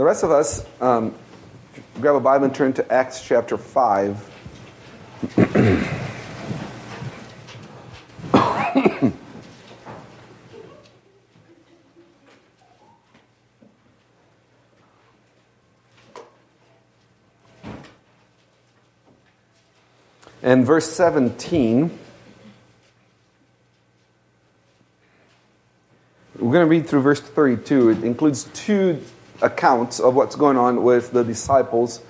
The 0.00 0.06
rest 0.06 0.22
of 0.22 0.30
us, 0.30 0.64
um, 0.80 1.14
grab 2.00 2.14
a 2.14 2.20
Bible 2.20 2.46
and 2.46 2.54
turn 2.54 2.72
to 2.72 2.90
Acts 2.90 3.22
chapter 3.22 3.58
5. 3.58 4.16
and 20.42 20.64
verse 20.64 20.90
17. 20.90 21.98
We're 26.38 26.52
going 26.52 26.64
to 26.64 26.64
read 26.64 26.88
through 26.88 27.02
verse 27.02 27.20
32. 27.20 27.90
It 27.90 28.02
includes 28.02 28.44
two 28.54 29.04
accounts 29.42 30.00
of 30.00 30.14
what's 30.14 30.36
going 30.36 30.56
on 30.56 30.82
with 30.82 31.12
the 31.12 31.24
disciples 31.24 32.02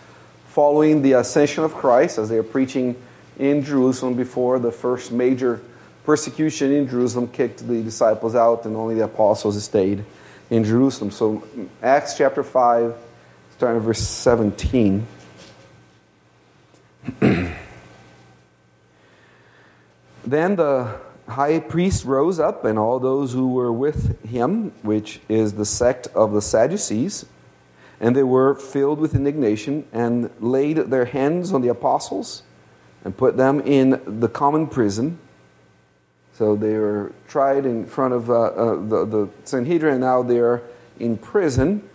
following 0.48 1.02
the 1.02 1.12
ascension 1.12 1.62
of 1.64 1.74
Christ 1.74 2.18
as 2.18 2.28
they 2.28 2.36
are 2.36 2.42
preaching 2.42 3.00
in 3.38 3.62
Jerusalem 3.62 4.14
before 4.14 4.58
the 4.58 4.72
first 4.72 5.12
major 5.12 5.60
persecution 6.04 6.72
in 6.72 6.88
Jerusalem 6.88 7.28
kicked 7.28 7.66
the 7.66 7.82
disciples 7.82 8.34
out 8.34 8.64
and 8.64 8.76
only 8.76 8.96
the 8.96 9.04
apostles 9.04 9.62
stayed 9.62 10.04
in 10.50 10.64
Jerusalem. 10.64 11.10
So, 11.12 11.46
Acts 11.82 12.16
chapter 12.16 12.42
5, 12.42 12.94
starting 13.56 13.78
at 13.80 13.84
verse 13.84 14.00
17. 14.00 15.06
then 20.26 20.56
the 20.56 20.98
high 21.30 21.60
priest 21.60 22.04
rose 22.04 22.38
up, 22.38 22.64
and 22.64 22.78
all 22.78 22.98
those 22.98 23.32
who 23.32 23.52
were 23.52 23.72
with 23.72 24.22
him, 24.24 24.72
which 24.82 25.20
is 25.28 25.54
the 25.54 25.64
sect 25.64 26.06
of 26.08 26.32
the 26.32 26.42
Sadducees, 26.42 27.24
and 28.00 28.16
they 28.16 28.22
were 28.22 28.54
filled 28.54 28.98
with 28.98 29.14
indignation, 29.14 29.86
and 29.92 30.30
laid 30.40 30.76
their 30.76 31.06
hands 31.06 31.52
on 31.52 31.62
the 31.62 31.68
apostles, 31.68 32.42
and 33.04 33.16
put 33.16 33.36
them 33.36 33.60
in 33.60 34.00
the 34.06 34.28
common 34.28 34.66
prison. 34.66 35.18
So 36.34 36.56
they 36.56 36.74
were 36.74 37.12
tried 37.28 37.66
in 37.66 37.86
front 37.86 38.14
of 38.14 38.30
uh, 38.30 38.34
uh, 38.34 38.74
the, 38.76 39.04
the 39.04 39.28
Sanhedrin, 39.44 39.92
and 39.92 40.00
now 40.00 40.22
they're 40.22 40.62
in 40.98 41.16
prison. 41.18 41.88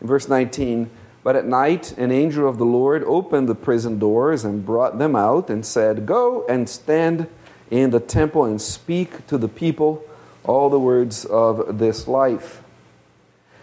In 0.00 0.06
verse 0.06 0.28
19, 0.28 0.90
but 1.24 1.36
at 1.36 1.46
night 1.46 1.96
an 1.98 2.12
angel 2.12 2.48
of 2.48 2.58
the 2.58 2.64
Lord 2.64 3.02
opened 3.04 3.48
the 3.48 3.54
prison 3.54 3.98
doors 3.98 4.44
and 4.44 4.64
brought 4.64 4.98
them 4.98 5.16
out, 5.16 5.50
and 5.50 5.64
said, 5.64 6.06
Go 6.06 6.46
and 6.46 6.68
stand 6.68 7.28
in 7.70 7.90
the 7.90 8.00
temple 8.00 8.44
and 8.44 8.60
speak 8.60 9.26
to 9.26 9.38
the 9.38 9.48
people 9.48 10.04
all 10.44 10.70
the 10.70 10.80
words 10.80 11.24
of 11.24 11.78
this 11.78 12.08
life. 12.08 12.62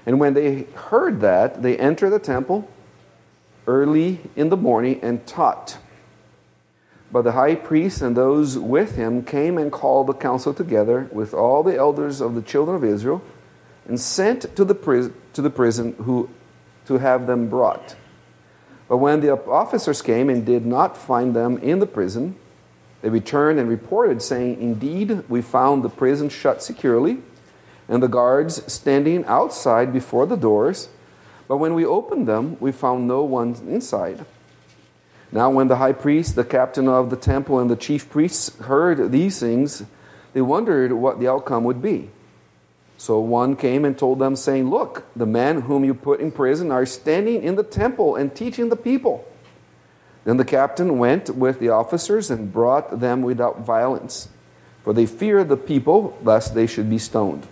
And 0.06 0.20
when 0.20 0.34
they 0.34 0.64
heard 0.75 1.22
that, 1.22 1.64
they 1.64 1.78
entered 1.78 2.12
the 2.12 2.20
temple 2.20 2.70
early 3.66 4.20
in 4.36 4.50
the 4.50 4.58
morning 4.58 5.00
and 5.02 5.25
taught. 5.25 5.78
But 7.12 7.23
the 7.23 7.31
high 7.31 7.56
priest 7.56 8.02
and 8.02 8.16
those 8.16 8.58
with 8.58 8.95
him 8.95 9.23
came 9.23 9.58
and 9.58 9.72
called 9.72 10.08
the 10.08 10.14
council 10.14 10.53
together 10.53 11.09
with 11.12 11.34
all 11.34 11.64
the 11.64 11.75
elders 11.75 12.22
of 12.22 12.36
the 12.36 12.42
children 12.42 12.75
of 12.75 12.84
Israel 12.84 13.23
and 13.88 14.00
sent 14.00 14.56
to 14.56 14.66
the, 14.66 14.75
prison, 14.75 15.14
to 15.34 15.42
the 15.42 15.50
prison 15.50 15.95
who, 16.00 16.30
to 16.88 16.97
have 16.97 17.25
them 17.28 17.50
brought. 17.50 17.95
But 18.88 18.97
when 18.97 19.22
the 19.22 19.31
officers 19.31 20.02
came 20.02 20.30
and 20.30 20.45
did 20.45 20.66
not 20.66 20.97
find 20.97 21.36
them 21.36 21.58
in 21.59 21.80
the 21.80 21.88
prison, 21.88 22.36
they 23.06 23.11
returned 23.11 23.59
and 23.59 23.70
reported, 23.70 24.23
saying, 24.23 24.59
Indeed, 24.59 25.30
we 25.30 25.44
found 25.44 25.84
the 25.84 25.89
prison 25.89 26.28
shut 26.28 26.64
securely, 26.64 27.20
and 27.88 28.02
the 28.02 28.08
guards 28.08 28.64
standing 28.73 29.23
outside 29.25 29.94
before 29.94 30.25
the 30.25 30.36
doors. 30.36 30.89
But 31.47 31.58
when 31.58 31.75
we 31.75 31.86
opened 31.86 32.28
them, 32.28 32.58
we 32.59 32.72
found 32.72 33.08
no 33.08 33.23
one 33.23 33.58
inside. 33.70 34.25
Now, 35.31 35.52
when 35.52 35.67
the 35.67 35.75
high 35.75 35.92
priest, 35.92 36.36
the 36.36 36.44
captain 36.44 36.88
of 36.88 37.12
the 37.12 37.16
temple, 37.16 37.59
and 37.59 37.70
the 37.70 37.75
chief 37.75 38.09
priests 38.09 38.58
heard 38.62 39.12
these 39.12 39.40
things, 39.40 39.84
they 40.34 40.41
wondered 40.41 40.91
what 40.91 41.19
the 41.19 41.28
outcome 41.28 41.63
would 41.63 41.84
be. 41.84 42.09
So 42.97 43.19
one 43.19 43.56
came 43.56 43.85
and 43.85 43.96
told 43.96 44.18
them, 44.18 44.35
saying, 44.35 44.72
Look, 44.72 45.03
the 45.16 45.28
men 45.28 45.62
whom 45.62 45.85
you 45.85 45.94
put 45.94 46.22
in 46.22 46.31
prison 46.31 46.72
are 46.72 46.88
standing 46.88 47.44
in 47.44 47.53
the 47.53 47.62
temple 47.62 48.16
and 48.16 48.35
teaching 48.35 48.69
the 48.69 48.75
people. 48.75 49.28
Then 50.25 50.38
the 50.38 50.46
captain 50.46 50.97
went 50.97 51.30
with 51.30 51.59
the 51.59 51.69
officers 51.69 52.30
and 52.30 52.52
brought 52.52 53.00
them 53.00 53.22
without 53.22 53.62
violence, 53.62 54.28
for 54.84 54.91
they 54.91 55.06
feared 55.06 55.50
the 55.50 55.58
people, 55.58 56.18
lest 56.24 56.53
they 56.53 56.68
should 56.68 56.90
be 56.90 56.97
stoned. 56.97 57.47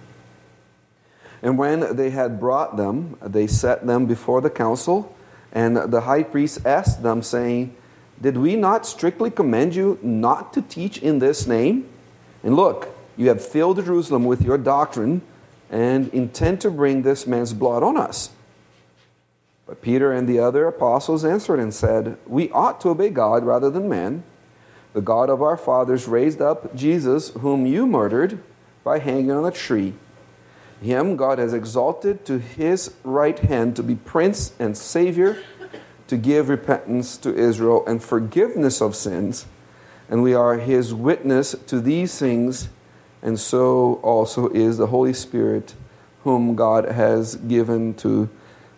And 1.44 1.58
when 1.58 1.96
they 1.96 2.10
had 2.10 2.40
brought 2.40 2.78
them, 2.78 3.16
they 3.22 3.48
set 3.48 3.86
them 3.86 4.08
before 4.08 4.42
the 4.42 4.50
council, 4.50 5.16
and 5.52 5.78
the 5.78 6.02
high 6.02 6.24
priest 6.24 6.66
asked 6.66 7.04
them, 7.04 7.22
saying, 7.22 7.76
Did 8.20 8.38
we 8.38 8.56
not 8.56 8.88
strictly 8.88 9.30
command 9.30 9.76
you 9.76 10.00
not 10.02 10.54
to 10.54 10.62
teach 10.64 10.98
in 10.98 11.20
this 11.20 11.46
name? 11.46 11.88
And 12.44 12.56
look, 12.56 12.90
you 13.18 13.28
have 13.28 13.46
filled 13.46 13.84
Jerusalem 13.86 14.26
with 14.26 14.42
your 14.42 14.58
doctrine, 14.58 15.22
and 15.70 16.08
intend 16.10 16.62
to 16.62 16.72
bring 16.72 17.04
this 17.04 17.28
man's 17.28 17.54
blood 17.54 17.84
on 17.84 17.98
us. 17.98 18.30
But 19.74 19.82
Peter 19.82 20.12
and 20.12 20.30
the 20.30 20.38
other 20.38 20.68
apostles 20.68 21.26
answered 21.26 21.60
and 21.60 21.74
said, 21.74 22.20
We 22.28 22.52
ought 22.52 22.80
to 22.82 22.90
obey 22.90 23.10
God 23.10 23.44
rather 23.44 23.72
than 23.72 23.90
men. 23.90 24.24
The 24.94 25.02
God 25.02 25.32
of 25.32 25.42
our 25.42 25.58
fathers 25.58 26.08
raised 26.08 26.40
up 26.40 26.76
Jesus, 26.76 27.30
whom 27.30 27.66
you 27.66 27.88
murdered 27.88 28.38
by 28.84 29.00
hanging 29.00 29.32
on 29.32 29.48
a 29.48 29.52
tree. 29.52 29.96
Him 30.80 31.16
God 31.16 31.40
has 31.40 31.56
exalted 31.56 32.24
to 32.28 32.38
his 32.38 32.94
right 33.04 33.40
hand 33.40 33.76
to 33.78 33.82
be 33.82 33.96
prince 33.96 34.54
and 34.60 34.78
savior, 34.78 35.42
to 36.06 36.18
give 36.18 36.50
repentance 36.50 37.18
to 37.18 37.34
Israel 37.34 37.84
and 37.88 38.04
forgiveness 38.04 38.80
of 38.80 38.96
sins. 38.96 39.48
And 40.08 40.22
we 40.22 40.36
are 40.36 40.60
his 40.60 40.94
witness 40.94 41.56
to 41.66 41.82
these 41.82 42.20
things, 42.20 42.70
and 43.24 43.40
so 43.40 43.96
also 44.04 44.50
is 44.50 44.78
the 44.78 44.94
Holy 44.94 45.14
Spirit, 45.14 45.74
whom 46.24 46.54
God 46.54 46.86
has 46.86 47.38
given 47.38 47.96
to 47.96 48.30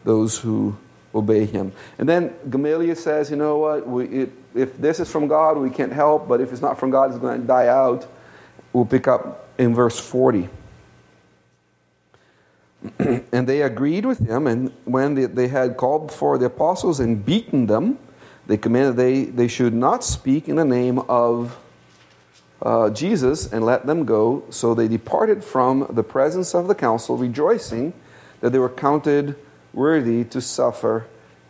those 0.05 0.37
who 0.37 0.77
obey 1.15 1.45
him. 1.45 1.71
And 1.97 2.07
then 2.07 2.33
Gamaliel 2.49 2.95
says, 2.95 3.31
you 3.31 3.37
know 3.37 3.57
what, 3.57 3.87
we, 3.87 4.05
it, 4.05 4.31
if 4.53 4.77
this 4.77 4.99
is 4.99 5.09
from 5.09 5.27
God, 5.27 5.57
we 5.57 5.69
can't 5.69 5.93
help, 5.93 6.27
but 6.27 6.41
if 6.41 6.51
it's 6.51 6.61
not 6.61 6.79
from 6.79 6.91
God, 6.91 7.11
it's 7.11 7.19
going 7.19 7.41
to 7.41 7.47
die 7.47 7.67
out. 7.67 8.05
We'll 8.73 8.85
pick 8.85 9.07
up 9.07 9.47
in 9.57 9.73
verse 9.73 9.99
40. 9.99 10.49
and 12.99 13.47
they 13.47 13.61
agreed 13.61 14.05
with 14.05 14.19
him, 14.19 14.45
and 14.45 14.71
when 14.83 15.15
they, 15.15 15.25
they 15.25 15.47
had 15.47 15.77
called 15.77 16.11
for 16.11 16.37
the 16.37 16.45
apostles 16.45 16.99
and 16.99 17.25
beaten 17.25 17.67
them, 17.67 17.97
they 18.47 18.57
commanded 18.57 18.97
they, 18.97 19.25
they 19.25 19.47
should 19.47 19.73
not 19.73 20.03
speak 20.03 20.47
in 20.47 20.57
the 20.57 20.65
name 20.65 20.99
of 20.99 21.57
uh, 22.61 22.89
Jesus 22.89 23.51
and 23.51 23.65
let 23.65 23.85
them 23.85 24.05
go. 24.05 24.43
So 24.49 24.75
they 24.75 24.87
departed 24.87 25.43
from 25.43 25.87
the 25.89 26.03
presence 26.03 26.53
of 26.53 26.67
the 26.67 26.75
council, 26.75 27.17
rejoicing 27.17 27.93
that 28.41 28.51
they 28.51 28.59
were 28.59 28.69
counted 28.69 29.35
worthy 29.75 30.23
to 30.23 30.41
suffer 30.41 31.05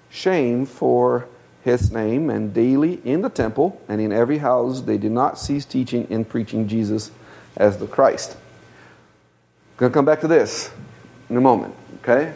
shame 0.10 0.66
for 0.66 1.28
his 1.64 1.92
name, 1.92 2.30
and 2.30 2.54
daily 2.54 3.02
in 3.04 3.22
the 3.22 3.30
temple 3.30 3.82
and 3.88 4.00
in 4.00 4.12
every 4.12 4.38
house 4.38 4.82
they 4.82 4.98
did 4.98 5.12
not 5.12 5.40
cease 5.40 5.66
teaching 5.66 6.06
and 6.12 6.30
preaching 6.30 6.68
Jesus 6.68 7.12
as 7.58 7.78
the 7.80 7.88
Christ. 7.88 8.38
To 9.80 9.90
come 9.90 10.06
back 10.06 10.22
to 10.22 10.28
this 10.28 10.72
in 11.30 11.38
a 11.38 11.42
moment, 11.42 11.74
okay? 12.02 12.34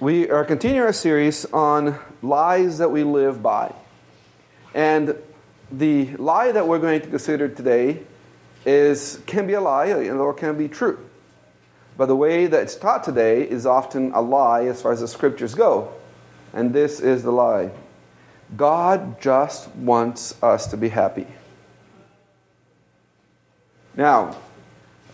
We 0.00 0.30
are 0.30 0.44
continuing 0.44 0.86
our 0.86 0.92
series 0.92 1.44
on 1.46 1.98
lies 2.22 2.78
that 2.78 2.90
we 2.90 3.02
live 3.02 3.42
by. 3.42 3.74
And 4.74 5.16
the 5.70 6.16
lie 6.16 6.52
that 6.52 6.66
we're 6.66 6.78
going 6.78 7.00
to 7.00 7.08
consider 7.08 7.48
today 7.48 8.00
is 8.64 9.20
can 9.26 9.46
be 9.46 9.52
a 9.54 9.60
lie 9.60 9.90
or 9.90 10.32
can 10.32 10.56
be 10.56 10.68
true. 10.68 11.03
But 11.96 12.06
the 12.06 12.16
way 12.16 12.46
that 12.46 12.62
it's 12.62 12.76
taught 12.76 13.04
today 13.04 13.48
is 13.48 13.66
often 13.66 14.12
a 14.12 14.20
lie 14.20 14.64
as 14.64 14.82
far 14.82 14.92
as 14.92 15.00
the 15.00 15.08
scriptures 15.08 15.54
go. 15.54 15.92
And 16.52 16.72
this 16.72 17.00
is 17.00 17.22
the 17.22 17.32
lie 17.32 17.70
God 18.56 19.20
just 19.20 19.68
wants 19.76 20.40
us 20.42 20.66
to 20.68 20.76
be 20.76 20.88
happy. 20.88 21.26
Now, 23.96 24.36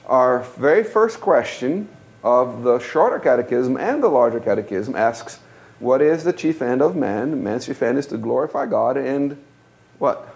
our 0.06 0.40
very 0.58 0.84
first 0.84 1.20
question 1.20 1.88
of 2.22 2.62
the 2.62 2.78
shorter 2.78 3.19
catechism 3.19 3.76
and 3.76 4.02
the 4.02 4.08
larger 4.08 4.40
catechism 4.40 4.96
asks, 4.96 5.38
What 5.78 6.02
is 6.02 6.25
the 6.25 6.32
chief 6.32 6.60
end 6.60 6.82
of 6.82 6.96
man? 6.96 7.43
Man's 7.43 7.66
chief 7.66 7.82
end 7.82 7.99
is 7.99 8.06
to 8.08 8.19
glorify 8.19 8.66
God 8.66 8.96
and 8.96 9.43
what? 9.99 10.34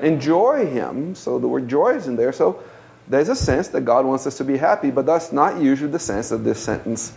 Enjoy 0.00 0.66
Him. 0.66 1.14
So 1.14 1.38
the 1.38 1.48
word 1.48 1.68
joy 1.68 1.94
is 1.96 2.06
in 2.06 2.16
there. 2.16 2.32
So 2.32 2.62
there's 3.08 3.28
a 3.28 3.36
sense 3.36 3.68
that 3.68 3.82
God 3.82 4.04
wants 4.04 4.26
us 4.26 4.36
to 4.38 4.44
be 4.44 4.56
happy, 4.56 4.90
but 4.90 5.06
that's 5.06 5.32
not 5.32 5.60
usually 5.60 5.90
the 5.90 5.98
sense 5.98 6.30
that 6.30 6.38
this 6.38 6.58
sentence 6.62 7.12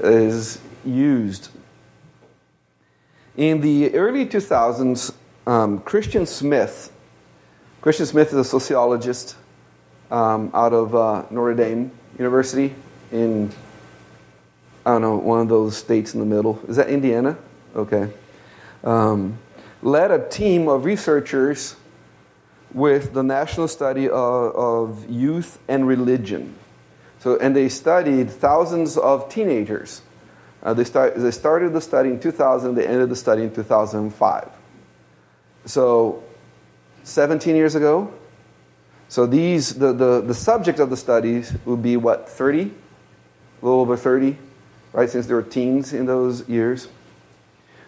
is 0.00 0.58
used. 0.84 1.50
In 3.36 3.60
the 3.60 3.94
early 3.94 4.26
2000s, 4.26 5.14
um, 5.46 5.80
Christian 5.80 6.26
Smith, 6.26 6.92
Christian 7.80 8.06
Smith 8.06 8.28
is 8.28 8.34
a 8.34 8.44
sociologist 8.44 9.36
um, 10.10 10.50
out 10.54 10.72
of 10.72 10.94
uh, 10.94 11.24
Notre 11.30 11.54
Dame 11.54 11.90
University 12.18 12.74
in 13.12 13.52
I 14.86 14.90
don't 14.90 15.02
know, 15.02 15.16
one 15.16 15.40
of 15.40 15.48
those 15.48 15.78
states 15.78 16.12
in 16.12 16.20
the 16.20 16.26
middle. 16.26 16.60
Is 16.68 16.76
that 16.76 16.90
Indiana? 16.90 17.38
Okay. 17.74 18.10
Um, 18.82 19.38
led 19.82 20.10
a 20.10 20.28
team 20.28 20.68
of 20.68 20.84
researchers 20.84 21.74
with 22.74 23.14
the 23.14 23.22
National 23.22 23.68
Study 23.68 24.08
of, 24.08 24.54
of 24.54 25.08
Youth 25.08 25.58
and 25.68 25.86
Religion. 25.86 26.56
So, 27.20 27.38
and 27.38 27.56
they 27.56 27.70
studied 27.70 28.28
thousands 28.28 28.98
of 28.98 29.30
teenagers. 29.30 30.02
Uh, 30.62 30.74
they, 30.74 30.84
start, 30.84 31.14
they 31.14 31.30
started 31.30 31.72
the 31.72 31.80
study 31.80 32.10
in 32.10 32.20
2000, 32.20 32.74
they 32.74 32.86
ended 32.86 33.08
the 33.08 33.16
study 33.16 33.44
in 33.44 33.54
2005. 33.54 34.50
So, 35.66 36.22
17 37.04 37.54
years 37.54 37.74
ago. 37.74 38.12
So, 39.08 39.24
these, 39.26 39.76
the, 39.76 39.92
the, 39.92 40.20
the 40.20 40.34
subject 40.34 40.80
of 40.80 40.90
the 40.90 40.96
studies 40.96 41.54
would 41.64 41.82
be 41.82 41.96
what, 41.96 42.28
30? 42.28 42.62
A 42.62 43.64
little 43.64 43.80
over 43.80 43.96
30, 43.96 44.36
right? 44.92 45.08
Since 45.08 45.26
they 45.26 45.34
were 45.34 45.42
teens 45.42 45.92
in 45.92 46.06
those 46.06 46.46
years. 46.48 46.88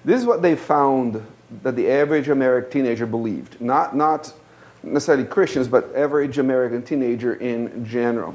This 0.04 0.20
is 0.20 0.26
what 0.26 0.40
they 0.40 0.54
found 0.54 1.26
that 1.62 1.74
the 1.74 1.90
average 1.90 2.28
American 2.28 2.70
teenager 2.70 3.06
believed. 3.06 3.60
Not, 3.60 3.96
not 3.96 4.32
necessarily 4.82 5.24
Christians, 5.24 5.68
but 5.68 5.94
average 5.94 6.38
American 6.38 6.82
teenager 6.82 7.34
in 7.34 7.84
general. 7.86 8.34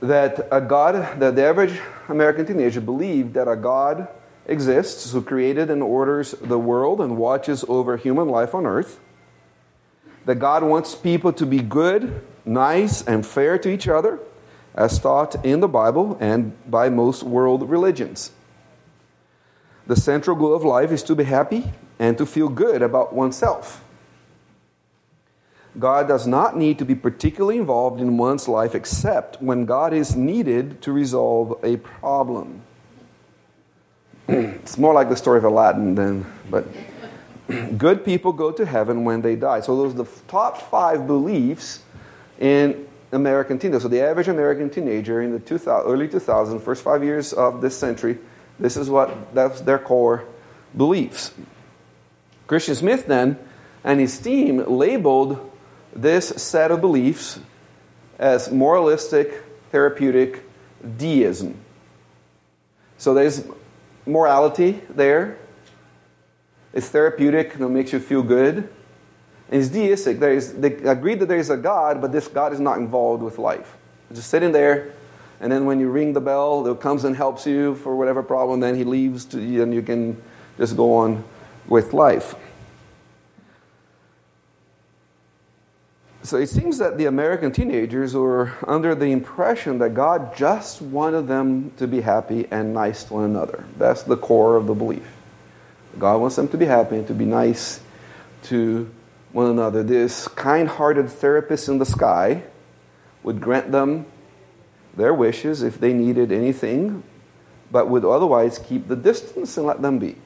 That 0.00 0.48
a 0.50 0.60
God, 0.60 1.20
that 1.20 1.36
the 1.36 1.44
average 1.44 1.78
American 2.08 2.46
teenager 2.46 2.80
believed 2.80 3.34
that 3.34 3.48
a 3.48 3.56
God 3.56 4.08
exists 4.46 5.12
who 5.12 5.22
created 5.22 5.70
and 5.70 5.82
orders 5.82 6.32
the 6.32 6.58
world 6.58 7.00
and 7.00 7.16
watches 7.16 7.64
over 7.68 7.96
human 7.96 8.28
life 8.28 8.54
on 8.54 8.66
earth. 8.66 8.98
That 10.24 10.36
God 10.36 10.62
wants 10.62 10.94
people 10.94 11.32
to 11.34 11.46
be 11.46 11.60
good, 11.60 12.20
nice, 12.44 13.02
and 13.02 13.26
fair 13.26 13.58
to 13.58 13.68
each 13.68 13.88
other, 13.88 14.18
as 14.74 14.98
taught 14.98 15.44
in 15.44 15.60
the 15.60 15.68
Bible 15.68 16.16
and 16.20 16.52
by 16.70 16.88
most 16.88 17.22
world 17.22 17.68
religions. 17.68 18.32
The 19.86 19.96
central 19.96 20.36
goal 20.36 20.54
of 20.54 20.64
life 20.64 20.90
is 20.92 21.02
to 21.04 21.14
be 21.14 21.24
happy 21.24 21.72
and 21.98 22.16
to 22.18 22.26
feel 22.26 22.48
good 22.48 22.82
about 22.82 23.12
oneself. 23.12 23.84
God 25.78 26.06
does 26.06 26.26
not 26.26 26.56
need 26.56 26.78
to 26.78 26.84
be 26.84 26.94
particularly 26.94 27.58
involved 27.58 28.00
in 28.00 28.18
one's 28.18 28.46
life 28.46 28.74
except 28.74 29.40
when 29.40 29.64
God 29.64 29.92
is 29.92 30.14
needed 30.14 30.82
to 30.82 30.92
resolve 30.92 31.58
a 31.64 31.76
problem. 31.78 32.60
it's 34.28 34.76
more 34.76 34.92
like 34.92 35.08
the 35.08 35.16
story 35.16 35.38
of 35.38 35.44
Aladdin 35.44 35.94
then, 35.94 36.26
but 36.50 36.66
good 37.78 38.04
people 38.04 38.32
go 38.32 38.52
to 38.52 38.66
heaven 38.66 39.04
when 39.04 39.22
they 39.22 39.34
die. 39.34 39.60
So 39.60 39.76
those 39.76 39.94
are 39.94 40.04
the 40.04 40.10
top 40.28 40.60
five 40.70 41.06
beliefs 41.06 41.80
in 42.38 42.86
American 43.10 43.58
teenagers. 43.58 43.82
So 43.82 43.88
the 43.88 44.02
average 44.02 44.28
American 44.28 44.68
teenager 44.68 45.22
in 45.22 45.32
the 45.32 45.40
2000, 45.40 45.90
early 45.90 46.08
2000s, 46.08 46.60
first 46.62 46.82
five 46.82 47.02
years 47.02 47.32
of 47.32 47.62
this 47.62 47.76
century, 47.78 48.18
this 48.58 48.76
is 48.76 48.90
what 48.90 49.34
that's 49.34 49.62
their 49.62 49.78
core 49.78 50.24
beliefs. 50.76 51.32
Christian 52.46 52.74
Smith 52.74 53.06
then 53.06 53.38
and 53.84 54.00
his 54.00 54.18
team 54.18 54.58
labeled 54.66 55.51
this 55.94 56.28
set 56.28 56.70
of 56.70 56.80
beliefs 56.80 57.38
as 58.18 58.50
moralistic 58.50 59.42
therapeutic 59.70 60.42
deism. 60.96 61.56
So 62.98 63.14
there's 63.14 63.44
morality 64.06 64.80
there. 64.90 65.36
It's 66.72 66.88
therapeutic, 66.88 67.54
and 67.54 67.64
it 67.64 67.68
makes 67.68 67.92
you 67.92 67.98
feel 67.98 68.22
good. 68.22 68.56
And 68.56 69.60
it's 69.60 69.68
deistic. 69.68 70.20
There 70.20 70.32
is, 70.32 70.54
they 70.54 70.72
agree 70.84 71.14
that 71.16 71.26
there 71.26 71.38
is 71.38 71.50
a 71.50 71.56
God, 71.56 72.00
but 72.00 72.12
this 72.12 72.28
God 72.28 72.52
is 72.52 72.60
not 72.60 72.78
involved 72.78 73.22
with 73.22 73.38
life. 73.38 73.76
Just 74.12 74.30
sitting 74.30 74.52
there, 74.52 74.92
and 75.40 75.50
then 75.50 75.66
when 75.66 75.80
you 75.80 75.90
ring 75.90 76.12
the 76.12 76.20
bell, 76.20 76.64
he 76.64 76.74
comes 76.80 77.04
and 77.04 77.16
helps 77.16 77.46
you 77.46 77.74
for 77.76 77.96
whatever 77.96 78.22
problem, 78.22 78.60
then 78.60 78.76
he 78.76 78.84
leaves, 78.84 79.24
to, 79.26 79.38
and 79.38 79.74
you 79.74 79.82
can 79.82 80.22
just 80.56 80.76
go 80.76 80.94
on 80.94 81.24
with 81.66 81.92
life. 81.92 82.34
So 86.24 86.36
it 86.36 86.48
seems 86.48 86.78
that 86.78 86.98
the 86.98 87.06
American 87.06 87.50
teenagers 87.50 88.14
were 88.14 88.52
under 88.66 88.94
the 88.94 89.06
impression 89.06 89.78
that 89.78 89.90
God 89.90 90.36
just 90.36 90.80
wanted 90.80 91.26
them 91.26 91.72
to 91.78 91.88
be 91.88 92.00
happy 92.00 92.46
and 92.48 92.72
nice 92.72 93.02
to 93.04 93.14
one 93.14 93.24
another. 93.24 93.64
That's 93.76 94.04
the 94.04 94.16
core 94.16 94.56
of 94.56 94.66
the 94.66 94.74
belief. 94.74 95.06
God 95.98 96.20
wants 96.20 96.36
them 96.36 96.46
to 96.48 96.56
be 96.56 96.66
happy 96.66 96.96
and 96.98 97.06
to 97.08 97.14
be 97.14 97.24
nice 97.24 97.80
to 98.44 98.88
one 99.32 99.50
another. 99.50 99.82
This 99.82 100.28
kind 100.28 100.68
hearted 100.68 101.08
therapist 101.08 101.68
in 101.68 101.78
the 101.78 101.86
sky 101.86 102.44
would 103.24 103.40
grant 103.40 103.72
them 103.72 104.06
their 104.96 105.12
wishes 105.12 105.62
if 105.62 105.80
they 105.80 105.92
needed 105.92 106.30
anything, 106.30 107.02
but 107.70 107.88
would 107.88 108.04
otherwise 108.04 108.58
keep 108.58 108.86
the 108.86 108.96
distance 108.96 109.56
and 109.56 109.66
let 109.66 109.82
them 109.82 109.98
be. 109.98 110.16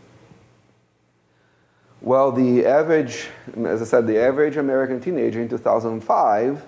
Well, 2.01 2.31
the 2.31 2.67
average, 2.67 3.27
as 3.65 3.81
I 3.81 3.85
said, 3.85 4.07
the 4.07 4.19
average 4.19 4.57
American 4.57 5.01
teenager 5.01 5.41
in 5.41 5.49
2005 5.49 6.63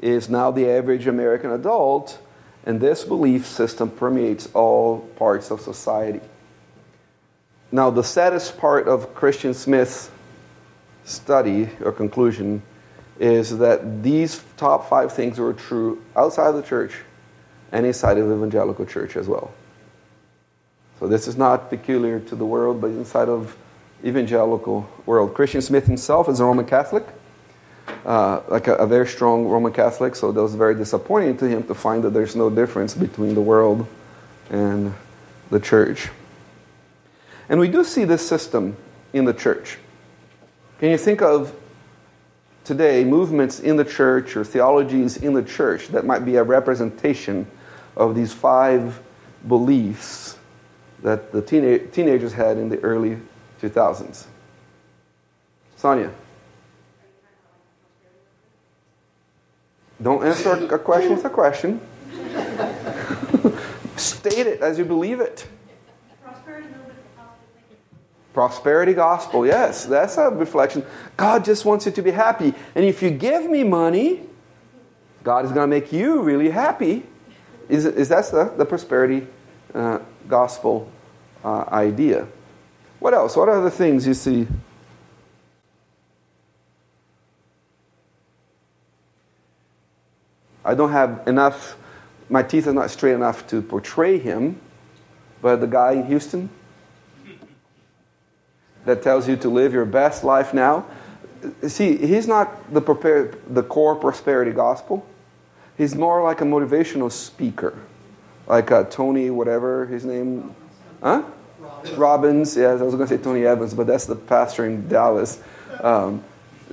is 0.00 0.28
now 0.28 0.50
the 0.50 0.68
average 0.68 1.06
American 1.06 1.50
adult, 1.50 2.18
and 2.64 2.80
this 2.80 3.04
belief 3.04 3.46
system 3.46 3.90
permeates 3.90 4.48
all 4.54 5.00
parts 5.16 5.50
of 5.50 5.60
society. 5.60 6.20
Now, 7.70 7.90
the 7.90 8.04
saddest 8.04 8.56
part 8.58 8.88
of 8.88 9.14
Christian 9.14 9.52
Smith's 9.52 10.10
study 11.04 11.68
or 11.82 11.92
conclusion 11.92 12.62
is 13.18 13.58
that 13.58 14.02
these 14.02 14.42
top 14.56 14.88
five 14.88 15.12
things 15.12 15.38
were 15.38 15.52
true 15.52 16.02
outside 16.16 16.48
of 16.48 16.56
the 16.56 16.62
church 16.62 16.94
and 17.70 17.84
inside 17.84 18.18
of 18.18 18.30
evangelical 18.30 18.86
church 18.86 19.16
as 19.16 19.28
well. 19.28 19.52
So, 21.00 21.06
this 21.06 21.28
is 21.28 21.36
not 21.36 21.68
peculiar 21.68 22.20
to 22.20 22.36
the 22.36 22.46
world, 22.46 22.80
but 22.80 22.88
inside 22.88 23.28
of 23.28 23.56
evangelical 24.04 24.88
world. 25.06 25.34
Christian 25.34 25.62
Smith 25.62 25.86
himself 25.86 26.28
is 26.28 26.40
a 26.40 26.44
Roman 26.44 26.66
Catholic, 26.66 27.04
uh, 28.04 28.40
like 28.48 28.66
a, 28.66 28.74
a, 28.74 28.86
very 28.86 29.06
strong 29.06 29.46
Roman 29.46 29.72
Catholic, 29.72 30.14
so 30.14 30.30
that 30.30 30.42
was 30.42 30.54
very 30.54 30.74
disappointing 30.74 31.36
to 31.38 31.48
him 31.48 31.62
to 31.64 31.74
find 31.74 32.04
that 32.04 32.10
there's 32.10 32.36
no 32.36 32.50
difference 32.50 32.94
between 32.94 33.34
the 33.34 33.40
world 33.40 33.86
and 34.50 34.94
the 35.50 35.60
church. 35.60 36.10
And 37.48 37.60
we 37.60 37.68
do 37.68 37.84
see 37.84 38.04
this 38.04 38.26
system 38.26 38.76
in 39.12 39.24
the 39.24 39.34
church. 39.34 39.78
Can 40.80 40.90
you 40.90 40.98
think 40.98 41.22
of 41.22 41.54
today 42.64 43.04
movements 43.04 43.60
in 43.60 43.76
the 43.76 43.84
church 43.84 44.36
or 44.36 44.44
theologies 44.44 45.16
in 45.16 45.34
the 45.34 45.42
church 45.42 45.88
that 45.88 46.04
might 46.04 46.24
be 46.24 46.36
a 46.36 46.42
representation 46.42 47.46
of 47.96 48.14
these 48.14 48.32
five 48.32 49.00
beliefs 49.46 50.38
that 51.02 51.32
the 51.32 51.42
teena- 51.42 51.92
teenagers 51.92 52.32
had 52.32 52.56
in 52.56 52.70
the 52.70 52.80
early 52.80 53.18
2000s. 53.60 54.24
Sonia. 55.76 56.10
Don't 60.02 60.24
answer 60.24 60.52
a 60.74 60.78
question 60.78 61.12
with 61.14 61.24
a 61.24 61.30
question. 61.30 61.80
State 63.96 64.46
it 64.46 64.60
as 64.60 64.78
you 64.78 64.84
believe 64.84 65.20
it. 65.20 65.46
Prosperity 68.34 68.94
gospel, 68.94 69.46
yes, 69.46 69.84
that's 69.84 70.16
a 70.18 70.28
reflection. 70.28 70.84
God 71.16 71.44
just 71.44 71.64
wants 71.64 71.86
you 71.86 71.92
to 71.92 72.02
be 72.02 72.10
happy. 72.10 72.52
And 72.74 72.84
if 72.84 73.00
you 73.00 73.10
give 73.10 73.48
me 73.48 73.62
money, 73.62 74.22
God 75.22 75.44
is 75.44 75.52
going 75.52 75.70
to 75.70 75.74
make 75.74 75.92
you 75.92 76.20
really 76.20 76.50
happy. 76.50 77.04
Is, 77.68 77.86
is 77.86 78.08
that 78.08 78.30
the, 78.32 78.52
the 78.56 78.64
prosperity 78.64 79.26
uh, 79.72 80.00
gospel 80.26 80.90
uh, 81.44 81.64
idea? 81.70 82.26
What 83.04 83.12
else? 83.12 83.36
What 83.36 83.50
other 83.50 83.68
things 83.68 84.06
you 84.06 84.14
see? 84.14 84.48
I 90.64 90.72
don't 90.72 90.90
have 90.90 91.28
enough, 91.28 91.76
my 92.30 92.42
teeth 92.42 92.66
are 92.66 92.72
not 92.72 92.90
straight 92.90 93.12
enough 93.12 93.46
to 93.48 93.60
portray 93.60 94.18
him, 94.18 94.58
but 95.42 95.56
the 95.56 95.66
guy 95.66 95.92
in 95.92 96.06
Houston 96.06 96.48
that 98.86 99.02
tells 99.02 99.28
you 99.28 99.36
to 99.36 99.50
live 99.50 99.74
your 99.74 99.84
best 99.84 100.24
life 100.24 100.54
now. 100.54 100.86
See, 101.66 101.98
he's 101.98 102.26
not 102.26 102.72
the, 102.72 102.80
prepare, 102.80 103.34
the 103.46 103.62
core 103.62 103.96
prosperity 103.96 104.52
gospel. 104.52 105.06
He's 105.76 105.94
more 105.94 106.22
like 106.22 106.40
a 106.40 106.44
motivational 106.44 107.12
speaker, 107.12 107.78
like 108.46 108.70
a 108.70 108.84
Tony, 108.84 109.28
whatever 109.28 109.84
his 109.84 110.06
name. 110.06 110.56
Huh? 111.02 111.22
Robbins, 111.96 112.56
yeah, 112.56 112.68
I 112.68 112.74
was 112.74 112.94
going 112.94 113.08
to 113.08 113.16
say 113.16 113.22
Tony 113.22 113.44
Evans, 113.44 113.74
but 113.74 113.86
that's 113.86 114.06
the 114.06 114.16
pastor 114.16 114.66
in 114.66 114.88
Dallas. 114.88 115.42
Um, 115.80 116.24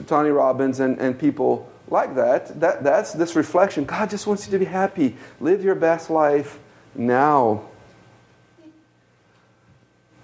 Tony 0.07 0.29
Robbins 0.29 0.79
and, 0.79 0.99
and 0.99 1.19
people 1.19 1.71
like 1.87 2.15
that. 2.15 2.59
that. 2.61 2.83
That's 2.83 3.13
this 3.13 3.35
reflection. 3.35 3.85
God 3.85 4.09
just 4.09 4.25
wants 4.25 4.47
you 4.47 4.51
to 4.51 4.59
be 4.59 4.65
happy. 4.65 5.15
Live 5.39 5.63
your 5.63 5.75
best 5.75 6.09
life 6.09 6.59
now. 6.95 7.63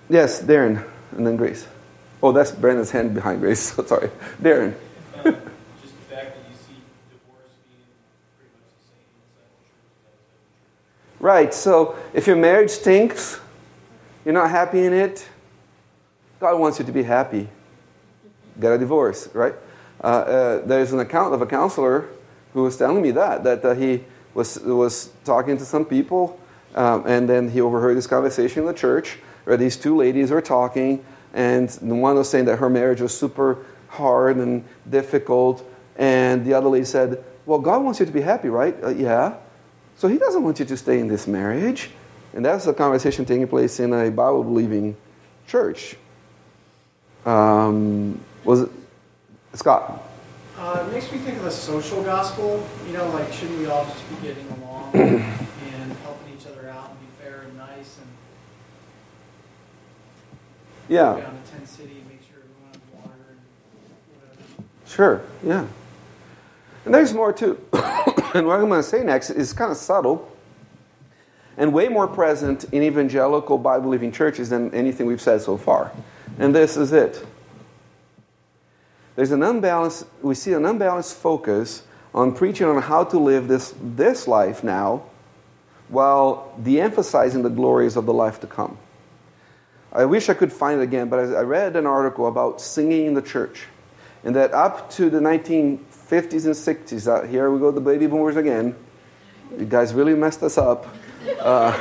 Yes, 0.09 0.41
Darren, 0.41 0.87
and 1.11 1.27
then 1.27 1.35
Grace. 1.35 1.67
Oh, 2.23 2.31
that's 2.31 2.51
Brandon's 2.51 2.91
hand 2.91 3.13
behind 3.13 3.41
Grace. 3.41 3.59
Sorry. 3.87 4.09
Darren. 4.41 4.75
right. 11.19 11.53
So 11.53 11.97
if 12.13 12.25
your 12.25 12.37
marriage 12.37 12.69
stinks, 12.69 13.39
you're 14.27 14.33
not 14.33 14.49
happy 14.49 14.83
in 14.83 14.91
it, 14.91 15.25
God 16.41 16.59
wants 16.59 16.79
you 16.79 16.85
to 16.85 16.91
be 16.91 17.03
happy. 17.03 17.47
Get 18.59 18.73
a 18.73 18.77
divorce, 18.77 19.29
right? 19.33 19.53
Uh, 20.03 20.07
uh, 20.07 20.65
there's 20.65 20.91
an 20.91 20.99
account 20.99 21.33
of 21.33 21.41
a 21.41 21.45
counselor 21.45 22.09
who 22.53 22.63
was 22.63 22.75
telling 22.75 23.01
me 23.01 23.11
that, 23.11 23.45
that 23.45 23.63
uh, 23.63 23.73
he 23.73 24.03
was, 24.33 24.59
was 24.59 25.11
talking 25.23 25.57
to 25.57 25.63
some 25.63 25.85
people, 25.85 26.37
um, 26.75 27.05
and 27.07 27.29
then 27.29 27.49
he 27.49 27.61
overheard 27.61 27.95
this 27.95 28.05
conversation 28.05 28.63
in 28.63 28.67
the 28.67 28.73
church 28.73 29.17
where 29.45 29.55
these 29.55 29.77
two 29.77 29.95
ladies 29.95 30.29
were 30.29 30.41
talking, 30.41 31.05
and 31.33 31.71
one 31.79 32.17
was 32.17 32.29
saying 32.29 32.43
that 32.43 32.57
her 32.57 32.69
marriage 32.69 32.99
was 32.99 33.17
super 33.17 33.65
hard 33.87 34.35
and 34.35 34.65
difficult, 34.89 35.63
and 35.95 36.43
the 36.43 36.53
other 36.53 36.67
lady 36.67 36.83
said, 36.83 37.23
Well, 37.45 37.59
God 37.59 37.81
wants 37.81 38.01
you 38.01 38.05
to 38.05 38.11
be 38.11 38.19
happy, 38.19 38.49
right? 38.49 38.75
Uh, 38.83 38.89
yeah. 38.89 39.35
So 39.97 40.09
he 40.09 40.17
doesn't 40.17 40.43
want 40.43 40.59
you 40.59 40.65
to 40.65 40.75
stay 40.75 40.99
in 40.99 41.07
this 41.07 41.27
marriage. 41.27 41.91
And 42.37 42.45
that's 42.45 42.67
a 42.67 42.73
conversation 42.73 43.25
taking 43.25 43.47
place 43.47 43.79
in 43.79 43.91
a 43.91 44.11
Bible 44.11 44.43
believing 44.43 44.95
church. 45.47 45.95
Um, 47.25 48.23
was 48.43 48.61
it 48.61 48.69
Scott? 49.55 50.03
Uh, 50.55 50.85
it 50.87 50.93
makes 50.93 51.11
me 51.11 51.17
think 51.17 51.37
of 51.37 51.45
the 51.45 51.49
social 51.49 52.03
gospel. 52.03 52.63
You 52.85 52.93
know, 52.93 53.09
like, 53.09 53.33
shouldn't 53.33 53.57
we 53.57 53.65
all 53.65 53.85
just 53.85 54.07
be 54.07 54.27
getting 54.27 54.47
along 54.51 54.91
and 54.93 55.91
helping 56.03 56.31
each 56.39 56.45
other 56.45 56.69
out 56.69 56.91
and 56.91 56.99
be 56.99 57.07
fair 57.19 57.41
and 57.41 57.57
nice 57.57 57.97
and 57.97 58.07
Yeah. 60.87 61.15
go 61.15 61.21
down 61.21 61.41
to 61.43 61.51
Tent 61.51 61.67
City 61.67 61.97
and 61.97 62.07
make 62.07 62.21
sure 62.21 62.37
everyone 62.37 62.71
has 62.71 62.81
water 62.93 63.31
and 63.31 63.39
whatever? 64.13 64.69
Sure, 64.85 65.21
yeah. 65.43 65.65
And 66.85 66.93
there's 66.93 67.15
more 67.15 67.33
too. 67.33 67.59
and 67.73 68.45
what 68.45 68.59
I'm 68.59 68.69
going 68.69 68.73
to 68.73 68.83
say 68.83 69.03
next 69.03 69.31
is 69.31 69.53
kind 69.53 69.71
of 69.71 69.77
subtle 69.77 70.36
and 71.57 71.73
way 71.73 71.87
more 71.89 72.07
present 72.07 72.65
in 72.65 72.83
evangelical 72.83 73.57
Bible 73.57 73.85
believing 73.85 74.11
churches 74.11 74.49
than 74.49 74.73
anything 74.73 75.07
we've 75.07 75.21
said 75.21 75.41
so 75.41 75.57
far. 75.57 75.91
And 76.37 76.53
this 76.53 76.77
is 76.77 76.93
it. 76.93 77.25
There's 79.15 79.31
an 79.31 79.41
unbalanced, 79.41 80.05
we 80.21 80.35
see 80.35 80.53
an 80.53 80.65
unbalanced 80.65 81.15
focus 81.15 81.83
on 82.13 82.33
preaching 82.35 82.67
on 82.67 82.81
how 82.81 83.03
to 83.05 83.17
live 83.17 83.47
this, 83.47 83.73
this 83.81 84.27
life 84.27 84.63
now 84.63 85.03
while 85.89 86.53
de 86.61 86.79
emphasizing 86.79 87.43
the 87.43 87.49
glories 87.49 87.95
of 87.95 88.05
the 88.05 88.13
life 88.13 88.39
to 88.41 88.47
come. 88.47 88.77
I 89.91 90.05
wish 90.05 90.29
I 90.29 90.33
could 90.33 90.51
find 90.51 90.79
it 90.79 90.83
again, 90.83 91.09
but 91.09 91.19
I 91.19 91.41
read 91.41 91.75
an 91.75 91.85
article 91.85 92.27
about 92.27 92.61
singing 92.61 93.05
in 93.05 93.13
the 93.13 93.21
church. 93.21 93.65
And 94.23 94.35
that 94.35 94.53
up 94.53 94.89
to 94.91 95.09
the 95.09 95.19
1950s 95.19 96.45
and 96.45 96.53
60s, 96.53 97.07
uh, 97.07 97.25
here 97.25 97.49
we 97.49 97.59
go, 97.59 97.71
the 97.71 97.81
baby 97.81 98.05
boomers 98.05 98.35
again. 98.35 98.75
You 99.57 99.65
guys 99.65 99.93
really 99.93 100.13
messed 100.13 100.43
us 100.43 100.57
up. 100.57 100.85
Uh, 101.39 101.71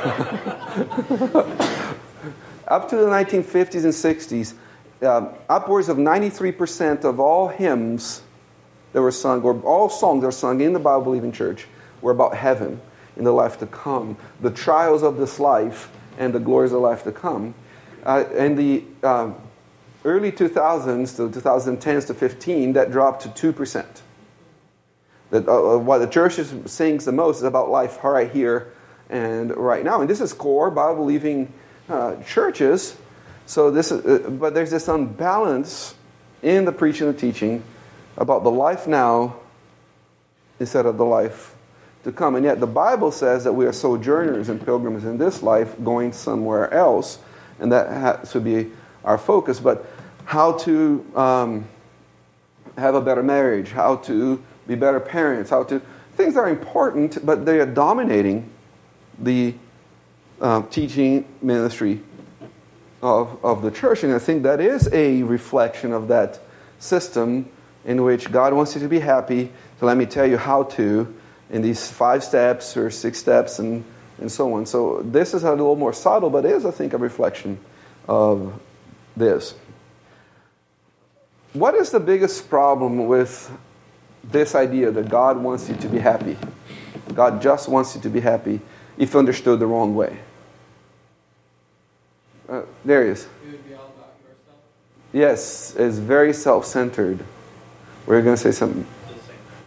up 2.67 2.89
to 2.89 2.95
the 2.95 3.05
1950s 3.05 3.83
and 3.83 3.93
60s, 3.93 4.53
um, 5.07 5.29
upwards 5.49 5.89
of 5.89 5.97
93% 5.97 7.03
of 7.03 7.19
all 7.19 7.47
hymns 7.47 8.21
that 8.93 9.01
were 9.01 9.11
sung, 9.11 9.41
or 9.43 9.59
all 9.61 9.89
songs 9.89 10.21
that 10.21 10.27
were 10.27 10.31
sung 10.31 10.61
in 10.61 10.73
the 10.73 10.79
Bible 10.79 11.03
believing 11.03 11.31
church, 11.31 11.67
were 12.01 12.11
about 12.11 12.35
heaven 12.35 12.79
in 13.15 13.23
the 13.23 13.31
life 13.31 13.59
to 13.59 13.67
come, 13.67 14.17
the 14.41 14.51
trials 14.51 15.03
of 15.03 15.17
this 15.17 15.39
life, 15.39 15.89
and 16.17 16.33
the 16.33 16.39
glories 16.39 16.71
of 16.71 16.81
life 16.81 17.03
to 17.03 17.11
come. 17.11 17.53
Uh, 18.03 18.23
in 18.35 18.55
the 18.55 18.83
um, 19.03 19.35
early 20.05 20.31
2000s 20.31 21.15
to 21.15 21.39
2010s 21.39 22.07
to 22.07 22.13
15, 22.13 22.73
that 22.73 22.91
dropped 22.91 23.23
to 23.23 23.53
2%. 23.53 23.85
That, 25.29 25.47
uh, 25.47 25.75
uh, 25.75 25.77
what 25.77 25.97
the 25.99 26.07
church 26.07 26.35
sings 26.65 27.05
the 27.05 27.11
most 27.11 27.37
is 27.37 27.43
about 27.43 27.69
life 27.69 28.03
right 28.03 28.31
here 28.31 28.71
and 29.09 29.55
right 29.55 29.83
now. 29.83 30.01
And 30.01 30.09
this 30.09 30.21
is 30.21 30.33
core 30.33 30.69
Bible 30.71 30.95
believing 30.95 31.51
uh, 31.89 32.21
churches. 32.23 32.97
So 33.45 33.71
this, 33.71 33.91
is, 33.91 34.05
uh, 34.05 34.29
but 34.29 34.53
there's 34.53 34.71
this 34.71 34.87
unbalance 34.87 35.95
in 36.41 36.65
the 36.65 36.71
preaching 36.71 37.07
and 37.07 37.17
teaching 37.17 37.63
about 38.17 38.43
the 38.43 38.51
life 38.51 38.87
now 38.87 39.35
instead 40.59 40.85
of 40.85 40.97
the 40.97 41.05
life 41.05 41.55
to 42.03 42.11
come. 42.11 42.35
And 42.35 42.45
yet 42.45 42.59
the 42.59 42.67
Bible 42.67 43.11
says 43.11 43.43
that 43.43 43.53
we 43.53 43.65
are 43.65 43.73
sojourners 43.73 44.49
and 44.49 44.63
pilgrims 44.63 45.03
in 45.03 45.17
this 45.17 45.43
life, 45.43 45.75
going 45.83 46.13
somewhere 46.13 46.73
else, 46.73 47.19
and 47.59 47.71
that 47.71 47.89
has 47.89 48.31
to 48.31 48.39
be 48.39 48.71
our 49.03 49.17
focus. 49.17 49.59
But 49.59 49.85
how 50.25 50.53
to 50.59 51.05
um, 51.15 51.65
have 52.77 52.95
a 52.95 53.01
better 53.01 53.23
marriage, 53.23 53.71
how 53.71 53.97
to 53.97 54.43
be 54.67 54.75
better 54.75 54.99
parents, 54.99 55.49
how 55.49 55.63
to 55.65 55.81
things 56.15 56.35
are 56.35 56.49
important, 56.49 57.25
but 57.25 57.45
they 57.45 57.59
are 57.59 57.65
dominating 57.65 58.49
the 59.19 59.53
uh, 60.41 60.61
teaching 60.63 61.25
ministry 61.41 62.01
of, 63.01 63.43
of 63.43 63.61
the 63.61 63.71
church. 63.71 64.03
And 64.03 64.13
I 64.13 64.19
think 64.19 64.43
that 64.43 64.59
is 64.59 64.89
a 64.91 65.23
reflection 65.23 65.93
of 65.93 66.07
that 66.09 66.39
system 66.79 67.49
in 67.85 68.03
which 68.03 68.31
God 68.31 68.53
wants 68.53 68.75
you 68.75 68.81
to 68.81 68.87
be 68.87 68.99
happy. 68.99 69.51
So 69.79 69.85
let 69.85 69.97
me 69.97 70.05
tell 70.05 70.25
you 70.25 70.37
how 70.37 70.63
to 70.63 71.13
in 71.49 71.61
these 71.61 71.89
five 71.89 72.23
steps 72.23 72.75
or 72.75 72.91
six 72.91 73.17
steps 73.17 73.59
and, 73.59 73.83
and 74.19 74.31
so 74.31 74.53
on. 74.53 74.65
So 74.65 75.01
this 75.01 75.33
is 75.33 75.43
a 75.43 75.51
little 75.51 75.75
more 75.75 75.93
subtle, 75.93 76.29
but 76.29 76.45
is, 76.45 76.65
I 76.65 76.71
think, 76.71 76.93
a 76.93 76.97
reflection 76.97 77.57
of 78.07 78.59
this. 79.15 79.55
What 81.53 81.75
is 81.75 81.91
the 81.91 81.99
biggest 81.99 82.49
problem 82.49 83.07
with 83.07 83.49
this 84.23 84.53
idea 84.53 84.91
that 84.91 85.09
God 85.09 85.37
wants 85.37 85.69
you 85.69 85.75
to 85.77 85.87
be 85.87 85.99
happy? 85.99 86.37
God 87.13 87.41
just 87.41 87.69
wants 87.69 87.95
you 87.95 88.01
to 88.01 88.09
be 88.09 88.19
happy 88.19 88.59
if 88.97 89.15
understood 89.15 89.59
the 89.59 89.67
wrong 89.67 89.95
way. 89.95 90.17
Uh, 92.49 92.61
there 92.85 93.03
he 93.05 93.11
is. 93.11 93.23
It 93.23 93.51
would 93.51 93.67
be 93.67 93.73
all 93.73 93.93
about 93.95 94.15
yourself. 94.23 94.59
Yes, 95.13 95.75
it's 95.75 95.97
very 95.97 96.33
self 96.33 96.65
centered. 96.65 97.23
We're 98.05 98.21
going 98.21 98.37
to 98.37 98.41
say 98.41 98.51
something. 98.51 98.87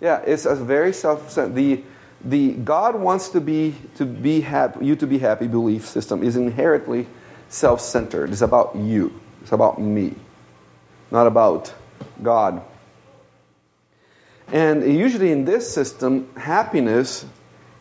Yeah, 0.00 0.22
it's 0.26 0.46
a 0.46 0.54
very 0.54 0.92
self-centered. 0.92 1.54
The, 1.54 1.82
the 2.24 2.52
God 2.52 2.96
wants 2.96 3.28
to 3.30 3.40
be 3.40 3.74
to 3.96 4.06
be 4.06 4.40
happy, 4.40 4.86
you 4.86 4.96
to 4.96 5.06
be 5.06 5.18
happy 5.18 5.46
belief 5.46 5.86
system 5.86 6.22
is 6.22 6.36
inherently 6.36 7.06
self-centered. 7.50 8.30
It's 8.30 8.40
about 8.40 8.76
you. 8.76 9.20
It's 9.42 9.52
about 9.52 9.78
me, 9.78 10.14
not 11.10 11.26
about 11.26 11.74
God. 12.22 12.62
And 14.52 14.82
usually 14.82 15.32
in 15.32 15.44
this 15.44 15.72
system, 15.72 16.28
happiness 16.34 17.24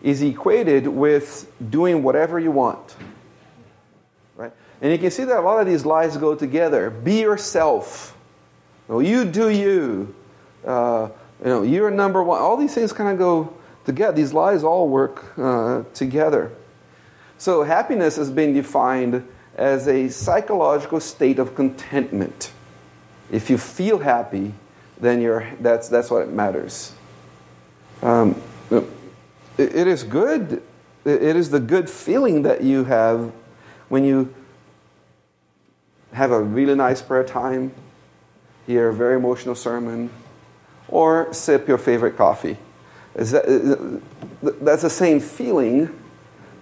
is 0.01 0.21
equated 0.21 0.87
with 0.87 1.51
doing 1.69 2.03
whatever 2.03 2.39
you 2.39 2.51
want. 2.51 2.95
Right? 4.35 4.51
And 4.81 4.91
you 4.91 4.97
can 4.97 5.11
see 5.11 5.25
that 5.25 5.37
a 5.37 5.41
lot 5.41 5.59
of 5.59 5.67
these 5.67 5.85
lies 5.85 6.15
go 6.17 6.35
together. 6.35 6.89
Be 6.89 7.19
yourself. 7.21 8.15
Well, 8.87 9.01
you 9.01 9.25
do 9.25 9.49
you. 9.49 10.15
Uh, 10.65 11.09
you 11.43 11.49
know, 11.49 11.63
you're 11.63 11.91
number 11.91 12.23
one. 12.23 12.41
All 12.41 12.57
these 12.57 12.73
things 12.73 12.91
kind 12.93 13.09
of 13.09 13.17
go 13.17 13.53
together. 13.85 14.15
These 14.15 14.33
lies 14.33 14.63
all 14.63 14.87
work 14.87 15.37
uh, 15.37 15.83
together. 15.93 16.51
So 17.37 17.63
happiness 17.63 18.17
has 18.17 18.29
been 18.29 18.53
defined 18.53 19.25
as 19.55 19.87
a 19.87 20.09
psychological 20.09 20.99
state 20.99 21.39
of 21.39 21.55
contentment. 21.55 22.51
If 23.31 23.49
you 23.49 23.57
feel 23.57 23.99
happy, 23.99 24.53
then 24.99 25.21
you're, 25.21 25.47
that's, 25.59 25.87
that's 25.87 26.09
what 26.09 26.29
matters. 26.29 26.93
Um, 28.01 28.41
it, 29.59 29.87
is 29.87 30.03
good. 30.03 30.61
It 31.05 31.35
is 31.35 31.49
the 31.49 31.59
good 31.59 31.89
feeling 31.89 32.43
that 32.43 32.63
you 32.63 32.85
have 32.85 33.31
when 33.89 34.03
you 34.03 34.33
have 36.13 36.31
a 36.31 36.41
really 36.41 36.75
nice 36.75 37.01
prayer 37.01 37.23
time, 37.23 37.71
hear 38.65 38.89
a 38.89 38.93
very 38.93 39.15
emotional 39.15 39.55
sermon, 39.55 40.09
or 40.87 41.33
sip 41.33 41.67
your 41.67 41.77
favorite 41.77 42.17
coffee. 42.17 42.57
That, 43.15 44.01
that's 44.41 44.81
the 44.81 44.89
same 44.89 45.19
feeling 45.19 45.89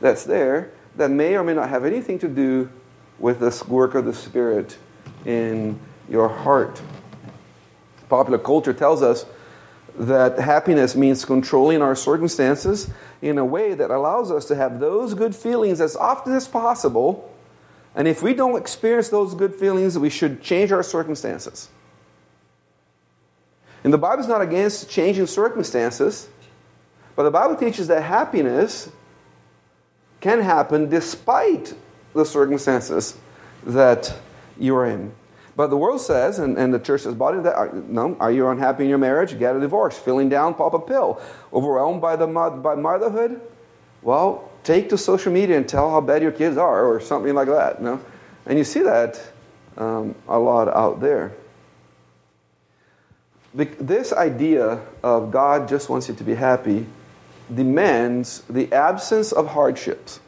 that's 0.01 0.23
there 0.23 0.71
that 0.95 1.11
may 1.11 1.35
or 1.35 1.43
may 1.43 1.53
not 1.53 1.69
have 1.69 1.85
anything 1.85 2.19
to 2.19 2.27
do 2.27 2.69
with 3.19 3.39
the 3.39 3.63
work 3.67 3.95
of 3.95 4.05
the 4.05 4.13
Spirit 4.13 4.77
in 5.25 5.79
your 6.09 6.29
heart. 6.29 6.81
Popular 8.09 8.37
culture 8.37 8.73
tells 8.73 9.01
us 9.01 9.25
that 9.97 10.37
happiness 10.39 10.95
means 10.95 11.25
controlling 11.25 11.81
our 11.81 11.95
circumstances 11.95 12.89
in 13.21 13.37
a 13.37 13.45
way 13.45 13.73
that 13.73 13.89
allows 13.89 14.31
us 14.31 14.45
to 14.45 14.55
have 14.55 14.79
those 14.79 15.13
good 15.13 15.35
feelings 15.35 15.81
as 15.81 15.95
often 15.95 16.33
as 16.33 16.47
possible. 16.47 17.33
And 17.95 18.07
if 18.07 18.21
we 18.21 18.33
don't 18.33 18.57
experience 18.57 19.09
those 19.09 19.33
good 19.33 19.55
feelings, 19.55 19.97
we 19.97 20.09
should 20.09 20.43
change 20.43 20.71
our 20.71 20.83
circumstances. 20.83 21.69
And 23.83 23.91
the 23.91 23.97
Bible 23.97 24.21
is 24.21 24.27
not 24.27 24.41
against 24.41 24.89
changing 24.89 25.25
circumstances, 25.27 26.27
but 27.15 27.23
the 27.23 27.31
Bible 27.31 27.55
teaches 27.55 27.87
that 27.87 28.03
happiness 28.03 28.89
can 30.21 30.41
happen 30.41 30.89
despite 30.89 31.73
the 32.13 32.25
circumstances 32.25 33.17
that 33.65 34.13
you're 34.59 34.85
in. 34.85 35.11
But 35.57 35.71
the 35.71 35.77
world 35.77 36.01
says, 36.01 36.37
and, 36.37 36.55
and 36.55 36.71
the 36.71 36.77
church 36.77 37.01
says, 37.01 37.15
body, 37.15 37.39
that 37.39 37.55
are, 37.55 37.73
no, 37.73 38.15
are 38.19 38.31
you 38.31 38.47
unhappy 38.47 38.83
in 38.83 38.89
your 38.89 38.99
marriage? 38.99 39.37
Get 39.39 39.55
a 39.55 39.59
divorce. 39.59 39.97
Feeling 39.97 40.29
down, 40.29 40.53
pop 40.53 40.75
a 40.75 40.79
pill. 40.79 41.19
Overwhelmed 41.51 41.99
by, 41.99 42.15
the, 42.15 42.27
by 42.27 42.75
motherhood? 42.75 43.41
Well, 44.03 44.51
take 44.63 44.89
to 44.89 44.99
social 44.99 45.33
media 45.33 45.57
and 45.57 45.67
tell 45.67 45.89
how 45.89 45.99
bad 45.99 46.21
your 46.21 46.31
kids 46.31 46.57
are, 46.57 46.85
or 46.85 47.01
something 47.01 47.33
like 47.33 47.47
that. 47.47 47.81
Know? 47.81 47.99
And 48.45 48.59
you 48.59 48.63
see 48.63 48.81
that 48.81 49.19
um, 49.77 50.13
a 50.27 50.37
lot 50.37 50.67
out 50.67 51.01
there. 51.01 51.31
This 53.55 54.13
idea 54.13 54.79
of 55.01 55.31
God 55.31 55.67
just 55.67 55.89
wants 55.89 56.07
you 56.07 56.13
to 56.13 56.23
be 56.23 56.35
happy 56.35 56.85
demands 57.51 58.43
the 58.47 58.71
absence 58.71 59.31
of 59.31 59.47
hardships. 59.47 60.19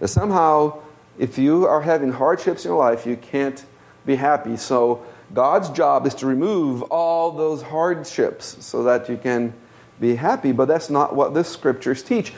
That 0.00 0.08
somehow, 0.08 0.80
if 1.16 1.38
you 1.38 1.68
are 1.68 1.82
having 1.82 2.10
hardships 2.10 2.64
in 2.64 2.72
your 2.72 2.78
life, 2.78 3.06
you 3.06 3.16
can't 3.16 3.64
be 4.06 4.16
happy. 4.16 4.56
So, 4.56 5.04
God's 5.32 5.70
job 5.70 6.06
is 6.06 6.14
to 6.16 6.26
remove 6.26 6.82
all 6.82 7.30
those 7.30 7.62
hardships 7.62 8.56
so 8.64 8.82
that 8.84 9.08
you 9.08 9.16
can 9.16 9.52
be 10.00 10.16
happy. 10.16 10.52
But 10.52 10.66
that's 10.66 10.90
not 10.90 11.14
what 11.14 11.34
the 11.34 11.44
scriptures 11.44 12.02
teach. 12.02 12.32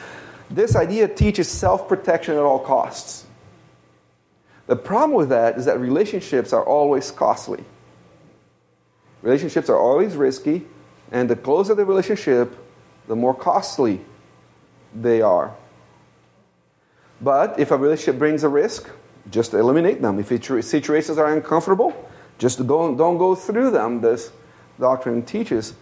This 0.50 0.76
idea 0.76 1.09
teaches 1.09 1.49
self 1.49 1.88
protection 1.88 2.35
at 2.35 2.40
all 2.40 2.59
costs. 2.59 3.25
The 4.66 4.76
problem 4.76 5.16
with 5.16 5.31
that 5.31 5.57
is 5.57 5.64
that 5.64 5.81
relationships 5.81 6.52
are 6.52 6.64
always 6.64 7.11
costly. 7.11 7.64
Relationships 9.23 9.69
are 9.69 9.78
always 9.78 10.14
risky, 10.14 10.62
and 11.11 11.31
the 11.31 11.37
closer 11.37 11.75
the 11.75 11.85
relationship, 11.85 12.57
the 13.09 13.16
more 13.16 13.35
costly 13.35 14.00
they 14.95 15.23
are. 15.23 15.54
But 17.21 17.59
if 17.59 17.71
a 17.71 17.76
relationship 17.76 18.19
brings 18.19 18.45
a 18.45 18.49
risk, 18.49 18.90
just 19.31 19.55
eliminate 19.55 20.02
them. 20.02 20.19
If 20.19 20.29
situations 20.64 21.19
are 21.19 21.33
uncomfortable, 21.33 21.93
just 22.38 22.67
don't, 22.67 22.97
don't 22.97 23.19
go 23.19 23.35
through 23.35 23.71
them, 23.71 24.00
this 24.00 24.33
doctrine 24.79 25.23
teaches. 25.23 25.75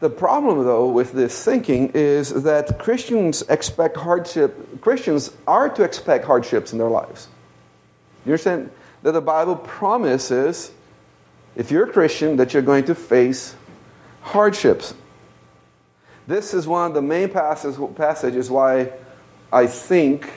The 0.00 0.10
problem, 0.10 0.64
though, 0.64 0.88
with 0.88 1.12
this 1.12 1.44
thinking 1.44 1.90
is 1.92 2.42
that 2.44 2.78
Christians 2.78 3.42
expect 3.48 3.96
hardship, 3.96 4.80
Christians 4.80 5.32
are 5.46 5.68
to 5.70 5.82
expect 5.82 6.24
hardships 6.24 6.72
in 6.72 6.78
their 6.78 6.88
lives. 6.88 7.26
You 8.24 8.32
understand 8.32 8.70
that 9.02 9.12
the 9.12 9.20
Bible 9.20 9.56
promises, 9.56 10.70
if 11.56 11.70
you're 11.70 11.88
a 11.88 11.92
Christian, 11.92 12.36
that 12.36 12.52
you're 12.52 12.62
going 12.62 12.84
to 12.84 12.94
face 12.94 13.56
hardships. 14.22 14.94
This 16.26 16.52
is 16.52 16.66
one 16.66 16.88
of 16.88 16.94
the 16.94 17.02
main 17.02 17.30
passages, 17.30 17.80
passages 17.96 18.50
why 18.50 18.92
I 19.52 19.66
think, 19.66 20.30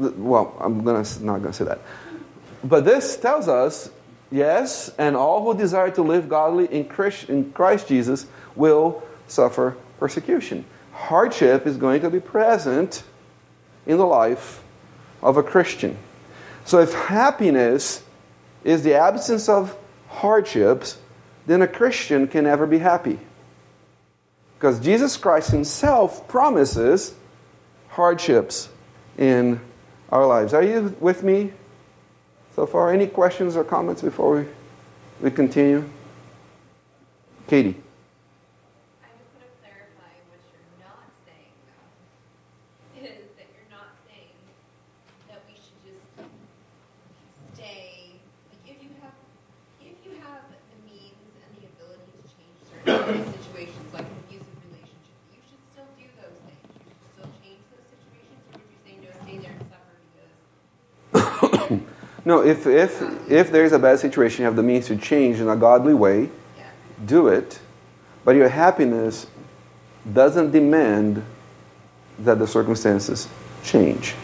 well, 0.00 0.56
I'm 0.60 0.82
gonna, 0.84 1.04
not 1.20 1.38
going 1.38 1.52
to 1.52 1.52
say 1.52 1.64
that. 1.64 1.80
But 2.64 2.84
this 2.84 3.16
tells 3.16 3.48
us, 3.48 3.90
yes, 4.30 4.92
and 4.98 5.16
all 5.16 5.44
who 5.44 5.58
desire 5.58 5.90
to 5.92 6.02
live 6.02 6.28
godly 6.28 6.66
in 6.66 6.84
Christ, 6.84 7.28
in 7.28 7.52
Christ 7.52 7.88
Jesus 7.88 8.26
will 8.54 9.02
suffer 9.28 9.76
persecution. 9.98 10.64
Hardship 10.92 11.66
is 11.66 11.76
going 11.76 12.02
to 12.02 12.10
be 12.10 12.20
present 12.20 13.02
in 13.86 13.96
the 13.96 14.06
life 14.06 14.62
of 15.22 15.36
a 15.36 15.42
Christian. 15.42 15.96
So 16.64 16.78
if 16.80 16.92
happiness 16.92 18.02
is 18.64 18.82
the 18.82 18.94
absence 18.94 19.48
of 19.48 19.76
hardships, 20.08 20.98
then 21.46 21.62
a 21.62 21.68
Christian 21.68 22.28
can 22.28 22.44
never 22.44 22.66
be 22.66 22.78
happy. 22.78 23.18
Because 24.58 24.78
Jesus 24.80 25.16
Christ 25.16 25.50
Himself 25.50 26.28
promises 26.28 27.14
hardships 27.88 28.68
in 29.16 29.60
our 30.10 30.26
lives. 30.26 30.54
Are 30.54 30.62
you 30.62 30.96
with 31.00 31.22
me 31.22 31.52
so 32.54 32.66
far? 32.66 32.92
Any 32.92 33.06
questions 33.06 33.56
or 33.56 33.64
comments 33.64 34.02
before 34.02 34.40
we, 34.40 34.46
we 35.20 35.30
continue? 35.30 35.88
Katie. 37.48 37.76
situations 52.90 53.92
like 53.92 54.06
an 54.06 54.16
abusive 54.26 54.56
relationship, 54.66 55.16
you 55.34 55.40
should 55.48 55.62
still 55.72 55.86
do 55.98 56.06
those 56.16 56.38
things. 56.46 56.64
You 56.74 56.80
should 56.86 57.02
still 57.12 57.30
change 57.42 57.62
those 57.70 57.86
situations, 57.92 58.40
or 58.50 58.58
would 58.58 58.70
you 58.70 58.78
say 58.82 58.94
no, 58.98 59.10
stay 59.22 59.36
there 59.38 59.54
and 59.54 59.66
suffer 59.68 59.94
because? 61.70 62.39
If 62.50 62.66
if 62.66 63.30
if 63.30 63.50
there's 63.50 63.72
a 63.72 63.78
bad 63.78 63.98
situation, 63.98 64.42
you 64.42 64.46
have 64.46 64.56
the 64.56 64.62
means 64.62 64.86
to 64.88 64.96
change 64.96 65.40
in 65.40 65.48
a 65.48 65.56
godly 65.56 65.94
way. 65.94 66.28
Do 67.06 67.28
it, 67.28 67.60
but 68.24 68.34
your 68.36 68.48
happiness 68.48 69.26
doesn't 70.12 70.50
demand 70.50 71.24
that 72.18 72.38
the 72.38 72.46
circumstances 72.46 73.28
change. 73.64 74.14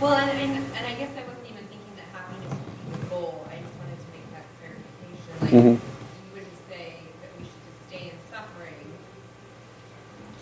Well, 0.00 0.14
and, 0.14 0.30
and, 0.30 0.64
and 0.76 0.86
I 0.86 0.94
guess 0.94 1.10
I 1.16 1.22
wasn't 1.22 1.46
even 1.46 1.64
thinking 1.70 1.94
that 1.94 2.08
happiness 2.12 2.50
would 2.50 2.90
be 2.90 2.98
the 2.98 3.06
goal. 3.06 3.46
I 3.46 3.62
just 3.62 3.74
wanted 3.78 3.98
to 4.02 4.08
make 4.10 4.26
that 4.34 4.46
clarification. 4.58 5.62
You 5.62 6.34
wouldn't 6.34 6.58
say 6.68 7.02
that 7.22 7.30
we 7.38 7.44
should 7.46 7.62
just 7.70 7.80
stay 7.86 8.10
in 8.10 8.18
suffering 8.30 8.82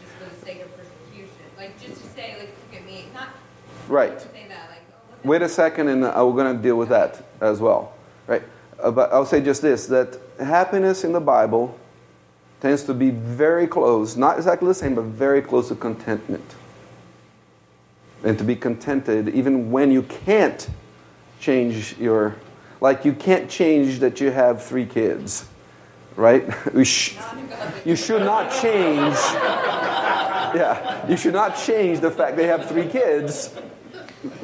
just 0.01 0.13
for 0.17 0.25
the 0.33 0.41
sake 0.47 0.65
of 0.65 0.73
persecution. 0.77 1.45
Like, 1.59 1.77
mm-hmm. 1.79 2.17
Right. 3.93 4.36
Wait 5.27 5.43
a 5.43 5.49
second, 5.49 5.89
and 5.89 6.05
uh, 6.05 6.13
we're 6.25 6.41
going 6.41 6.57
to 6.57 6.63
deal 6.63 6.77
with 6.77 6.91
that 6.91 7.21
as 7.41 7.59
well. 7.59 7.93
Right? 8.29 8.45
Uh, 8.81 8.93
but 8.93 9.13
I'll 9.13 9.27
say 9.27 9.41
just 9.41 9.61
this 9.61 9.87
that 9.87 10.21
happiness 10.39 11.03
in 11.03 11.11
the 11.11 11.21
Bible 11.21 11.77
tends 12.61 12.85
to 12.85 12.95
be 12.95 13.11
very 13.11 13.67
close, 13.67 14.17
not 14.17 14.37
exactly 14.37 14.69
the 14.69 14.75
same, 14.75 14.95
but 14.95 15.03
very 15.03 15.43
close 15.43 15.67
to 15.67 15.75
contentment. 15.75 16.45
And 18.23 18.39
to 18.39 18.45
be 18.45 18.55
contented 18.55 19.29
even 19.31 19.73
when 19.73 19.91
you 19.91 20.03
can't 20.03 20.69
change 21.41 21.99
your, 21.99 22.37
like 22.81 23.05
you 23.05 23.13
can't 23.13 23.51
change 23.51 23.99
that 23.99 24.21
you 24.21 24.31
have 24.31 24.65
three 24.65 24.87
kids, 24.87 25.49
right? 26.15 26.45
you 26.75 26.85
should 26.85 28.23
not 28.23 28.53
change, 28.63 29.15
yeah, 30.55 31.09
you 31.09 31.17
should 31.17 31.35
not 31.35 31.57
change 31.57 31.99
the 31.99 32.13
fact 32.13 32.37
they 32.37 32.47
have 32.47 32.69
three 32.69 32.87
kids 32.87 33.51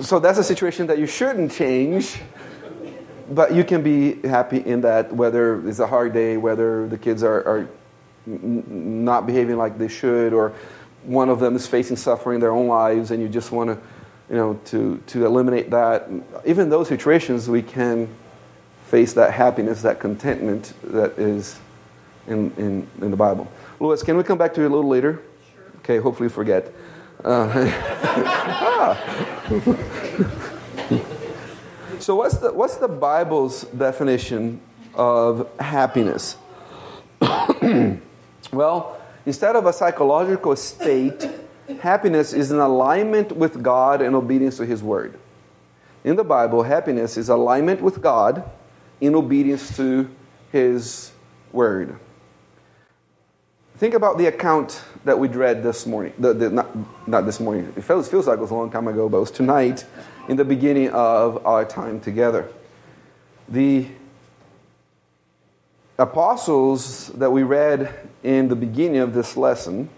so 0.00 0.18
that's 0.18 0.38
a 0.38 0.44
situation 0.44 0.86
that 0.88 0.98
you 0.98 1.06
shouldn't 1.06 1.52
change, 1.52 2.20
but 3.30 3.54
you 3.54 3.64
can 3.64 3.82
be 3.82 4.20
happy 4.26 4.58
in 4.58 4.82
that 4.82 5.12
whether 5.12 5.66
it's 5.68 5.78
a 5.78 5.86
hard 5.86 6.12
day, 6.12 6.36
whether 6.36 6.88
the 6.88 6.98
kids 6.98 7.22
are, 7.22 7.46
are 7.46 7.68
not 8.26 9.26
behaving 9.26 9.56
like 9.56 9.78
they 9.78 9.88
should, 9.88 10.32
or 10.32 10.52
one 11.04 11.28
of 11.28 11.40
them 11.40 11.56
is 11.56 11.66
facing 11.66 11.96
suffering 11.96 12.36
in 12.36 12.40
their 12.40 12.52
own 12.52 12.68
lives, 12.68 13.10
and 13.10 13.22
you 13.22 13.28
just 13.28 13.50
want 13.50 13.70
to, 13.70 13.78
you 14.30 14.36
know, 14.36 14.60
to, 14.66 15.02
to 15.08 15.26
eliminate 15.26 15.70
that. 15.70 16.08
Even 16.44 16.68
those 16.70 16.88
situations, 16.88 17.48
we 17.48 17.62
can 17.62 18.08
face 18.86 19.14
that 19.14 19.32
happiness, 19.32 19.82
that 19.82 19.98
contentment 19.98 20.74
that 20.84 21.18
is 21.18 21.58
in, 22.26 22.52
in, 22.56 22.86
in 23.00 23.10
the 23.10 23.16
Bible. 23.16 23.50
Louis, 23.80 24.02
can 24.02 24.16
we 24.16 24.22
come 24.22 24.38
back 24.38 24.54
to 24.54 24.60
you 24.60 24.68
a 24.68 24.68
little 24.68 24.88
later? 24.88 25.20
Sure. 25.54 25.64
Okay, 25.78 25.98
hopefully 25.98 26.26
you 26.26 26.30
forget. 26.30 26.72
So 32.02 32.16
what's 32.16 32.36
the, 32.38 32.52
what's 32.52 32.78
the 32.78 32.88
Bible's 32.88 33.62
definition 33.62 34.60
of 34.92 35.48
happiness? 35.60 36.36
well, 38.52 39.00
instead 39.24 39.54
of 39.54 39.66
a 39.66 39.72
psychological 39.72 40.56
state, 40.56 41.30
happiness 41.80 42.32
is 42.32 42.50
an 42.50 42.58
alignment 42.58 43.30
with 43.30 43.62
God 43.62 44.02
and 44.02 44.16
obedience 44.16 44.56
to 44.56 44.66
His 44.66 44.82
Word. 44.82 45.16
In 46.02 46.16
the 46.16 46.24
Bible, 46.24 46.64
happiness 46.64 47.16
is 47.16 47.28
alignment 47.28 47.80
with 47.80 48.02
God 48.02 48.50
in 49.00 49.14
obedience 49.14 49.76
to 49.76 50.10
His 50.50 51.12
Word. 51.52 52.00
Think 53.82 53.94
about 53.94 54.16
the 54.16 54.26
account 54.26 54.80
that 55.04 55.18
we 55.18 55.26
read 55.26 55.64
this 55.64 55.86
morning. 55.86 56.12
The, 56.16 56.32
the, 56.32 56.50
not, 56.50 57.08
not 57.08 57.26
this 57.26 57.40
morning. 57.40 57.72
It 57.76 57.82
feels, 57.82 58.08
feels 58.08 58.28
like 58.28 58.38
it 58.38 58.40
was 58.40 58.52
a 58.52 58.54
long 58.54 58.70
time 58.70 58.86
ago, 58.86 59.08
but 59.08 59.16
it 59.16 59.20
was 59.20 59.32
tonight 59.32 59.84
in 60.28 60.36
the 60.36 60.44
beginning 60.44 60.90
of 60.90 61.44
our 61.44 61.64
time 61.64 61.98
together. 61.98 62.48
The 63.48 63.88
apostles 65.98 67.08
that 67.08 67.32
we 67.32 67.42
read 67.42 67.92
in 68.22 68.46
the 68.46 68.54
beginning 68.54 69.00
of 69.00 69.14
this 69.14 69.36
lesson, 69.36 69.88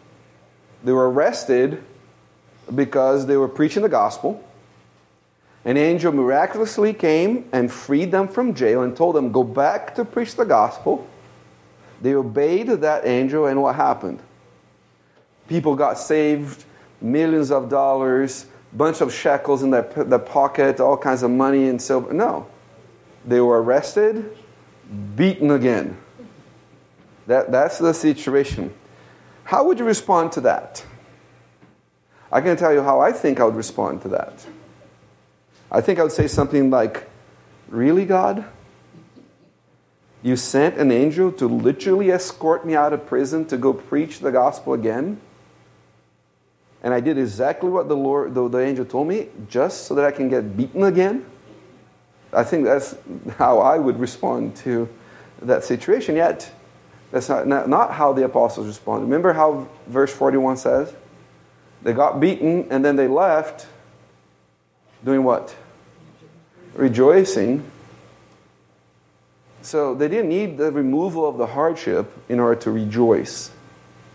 they 0.83 0.93
were 0.93 1.11
arrested 1.11 1.85
because 2.75 3.27
they 3.27 3.37
were 3.37 3.49
preaching 3.49 3.83
the 3.83 3.91
gospel. 3.91 4.43
An 5.67 5.77
angel 5.77 6.11
miraculously 6.11 6.95
came 6.95 7.51
and 7.53 7.71
freed 7.71 8.13
them 8.13 8.29
from 8.29 8.55
jail 8.55 8.83
and 8.83 8.97
told 8.97 9.15
them, 9.15 9.31
Go 9.31 9.45
back 9.45 9.95
to 9.97 10.07
preach 10.07 10.37
the 10.37 10.47
gospel. 10.47 11.07
They 12.05 12.15
obeyed 12.15 12.67
that 12.67 13.07
angel, 13.07 13.47
and 13.47 13.63
what 13.63 13.77
happened? 13.77 14.19
People 15.49 15.75
got 15.75 15.99
saved, 15.99 16.63
millions 17.01 17.51
of 17.51 17.71
dollars, 17.71 18.45
bunch 18.75 19.01
of 19.01 19.11
shekels 19.11 19.63
in 19.63 19.71
their, 19.71 19.85
their 19.85 20.19
pocket, 20.19 20.81
all 20.81 20.99
kinds 20.99 21.23
of 21.23 21.31
money 21.31 21.67
and 21.67 21.81
silver. 21.81 22.13
No. 22.13 22.47
They 23.25 23.41
were 23.41 23.63
arrested, 23.63 24.37
beaten 25.17 25.51
again. 25.51 25.97
That, 27.27 27.51
that's 27.51 27.79
the 27.79 27.95
situation. 27.95 28.75
How 29.45 29.65
would 29.65 29.79
you 29.79 29.87
respond 29.87 30.33
to 30.33 30.43
that? 30.43 30.85
I 32.31 32.43
can 32.43 32.59
tell 32.59 32.75
you 32.75 32.83
how 32.83 33.01
I 33.01 33.13
think 33.13 33.41
I 33.41 33.45
would 33.45 33.57
respond 33.57 34.03
to 34.03 34.09
that. 34.09 34.45
I 35.73 35.81
think 35.81 35.99
I 35.99 36.03
would 36.03 36.13
say 36.13 36.29
something 36.29 36.69
like, 36.69 37.09
Really, 37.69 38.05
God? 38.05 38.45
You 40.25 40.37
sent 40.37 40.79
an 40.79 40.91
angel 40.91 41.31
to 41.33 41.47
literally 41.47 42.11
escort 42.11 42.65
me 42.65 42.75
out 42.75 42.95
of 42.95 43.07
prison 43.07 43.45
to 43.49 43.59
go 43.59 43.75
preach 43.75 44.21
the 44.21 44.33
gospel 44.33 44.73
again? 44.73 45.21
And 46.83 46.95
I 46.95 47.01
did 47.01 47.19
exactly 47.19 47.69
what 47.69 47.89
the 47.89 47.97
Lord, 47.97 48.35
the, 48.35 48.49
the 48.49 48.59
angel 48.59 48.87
told 48.87 49.07
me, 49.07 49.29
just 49.51 49.87
so 49.87 49.95
that 49.97 50.07
I 50.07 50.11
can 50.11 50.31
get 50.31 50.57
beaten 50.57 50.83
again? 50.83 51.27
I 52.33 52.43
think 52.43 52.65
that's 52.65 52.97
how 53.37 53.59
I 53.59 53.79
would 53.79 54.01
respond 54.01 54.57
to 54.57 54.89
that 55.43 55.63
situation. 55.63 56.17
Yet, 56.17 56.51
that's 57.11 57.29
not, 57.29 57.47
not, 57.47 57.69
not 57.69 57.93
how 57.93 58.15
the 58.15 58.25
apostles 58.25 58.67
responded. 58.67 59.05
Remember 59.05 59.35
how 59.35 59.69
verse 59.89 60.13
41 60.13 60.57
says? 60.57 60.91
They 61.83 61.93
got 61.93 62.19
beaten 62.19 62.67
and 62.71 62.83
then 62.83 62.97
they 62.97 63.09
left 63.09 63.67
doing 65.05 65.23
what? 65.23 65.55
Rejoicing. 66.73 67.71
So 69.65 69.95
they 69.95 70.09
didn't 70.09 70.29
need 70.29 70.59
the 70.59 70.71
removal 70.71 71.27
of 71.27 71.39
the 71.39 71.47
hardship 71.47 72.13
in 72.29 72.39
order 72.39 72.61
to 72.61 72.71
rejoice, 72.71 73.51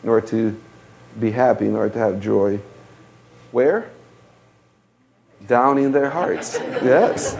in 0.03 0.09
order 0.09 0.27
to 0.27 0.61
be 1.19 1.31
happy, 1.31 1.65
in 1.65 1.75
order 1.75 1.91
to 1.91 1.97
have 1.99 2.21
joy. 2.21 2.59
Where? 3.51 3.89
Down 5.47 5.79
in 5.79 5.91
their 5.91 6.11
hearts. 6.11 6.55
Yes. 6.59 7.35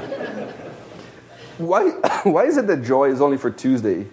Why, 1.60 1.90
why 2.24 2.46
is 2.46 2.58
it 2.58 2.66
that 2.66 2.84
joy 2.84 3.12
is 3.12 3.22
only 3.22 3.38
for 3.38 3.52
Tuesday? 3.52 4.08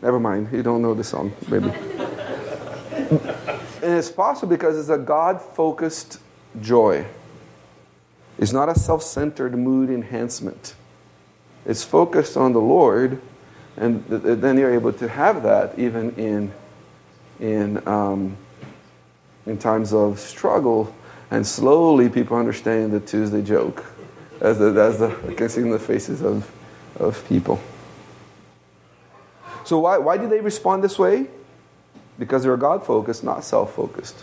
Never 0.00 0.20
mind, 0.20 0.50
you 0.52 0.62
don't 0.62 0.82
know 0.82 0.94
the 0.94 1.02
song, 1.02 1.32
maybe. 1.48 1.70
and 3.82 3.98
it's 3.98 4.12
possible 4.12 4.50
because 4.50 4.78
it's 4.78 4.88
a 4.88 4.98
God 4.98 5.42
focused 5.42 6.20
joy. 6.60 7.06
It's 8.38 8.52
not 8.52 8.68
a 8.68 8.78
self 8.78 9.02
centered 9.02 9.58
mood 9.58 9.90
enhancement. 9.90 10.74
It's 11.68 11.84
focused 11.84 12.38
on 12.38 12.54
the 12.54 12.60
Lord, 12.60 13.20
and 13.76 14.02
then 14.06 14.56
you're 14.56 14.72
able 14.72 14.92
to 14.94 15.06
have 15.06 15.42
that 15.42 15.78
even 15.78 16.14
in, 16.16 16.52
in, 17.38 17.86
um, 17.86 18.38
in 19.44 19.58
times 19.58 19.92
of 19.92 20.18
struggle. 20.18 20.94
And 21.30 21.46
slowly 21.46 22.08
people 22.08 22.38
understand 22.38 22.92
the 22.92 23.00
Tuesday 23.00 23.42
joke, 23.42 23.84
as, 24.40 24.58
the, 24.58 24.68
as 24.80 24.98
the, 24.98 25.14
I 25.28 25.34
can 25.34 25.50
see 25.50 25.60
in 25.60 25.70
the 25.70 25.78
faces 25.78 26.22
of, 26.22 26.50
of 26.96 27.22
people. 27.28 27.60
So, 29.66 29.78
why, 29.78 29.98
why 29.98 30.16
did 30.16 30.30
they 30.30 30.40
respond 30.40 30.82
this 30.82 30.98
way? 30.98 31.26
Because 32.18 32.44
they 32.44 32.48
were 32.48 32.56
God 32.56 32.86
focused, 32.86 33.22
not 33.22 33.44
self 33.44 33.74
focused. 33.74 34.16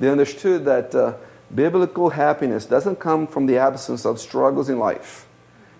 They 0.00 0.10
understood 0.10 0.64
that 0.64 0.92
uh, 0.92 1.14
biblical 1.54 2.10
happiness 2.10 2.66
doesn't 2.66 2.96
come 2.96 3.28
from 3.28 3.46
the 3.46 3.56
absence 3.56 4.04
of 4.04 4.18
struggles 4.18 4.68
in 4.68 4.80
life. 4.80 5.26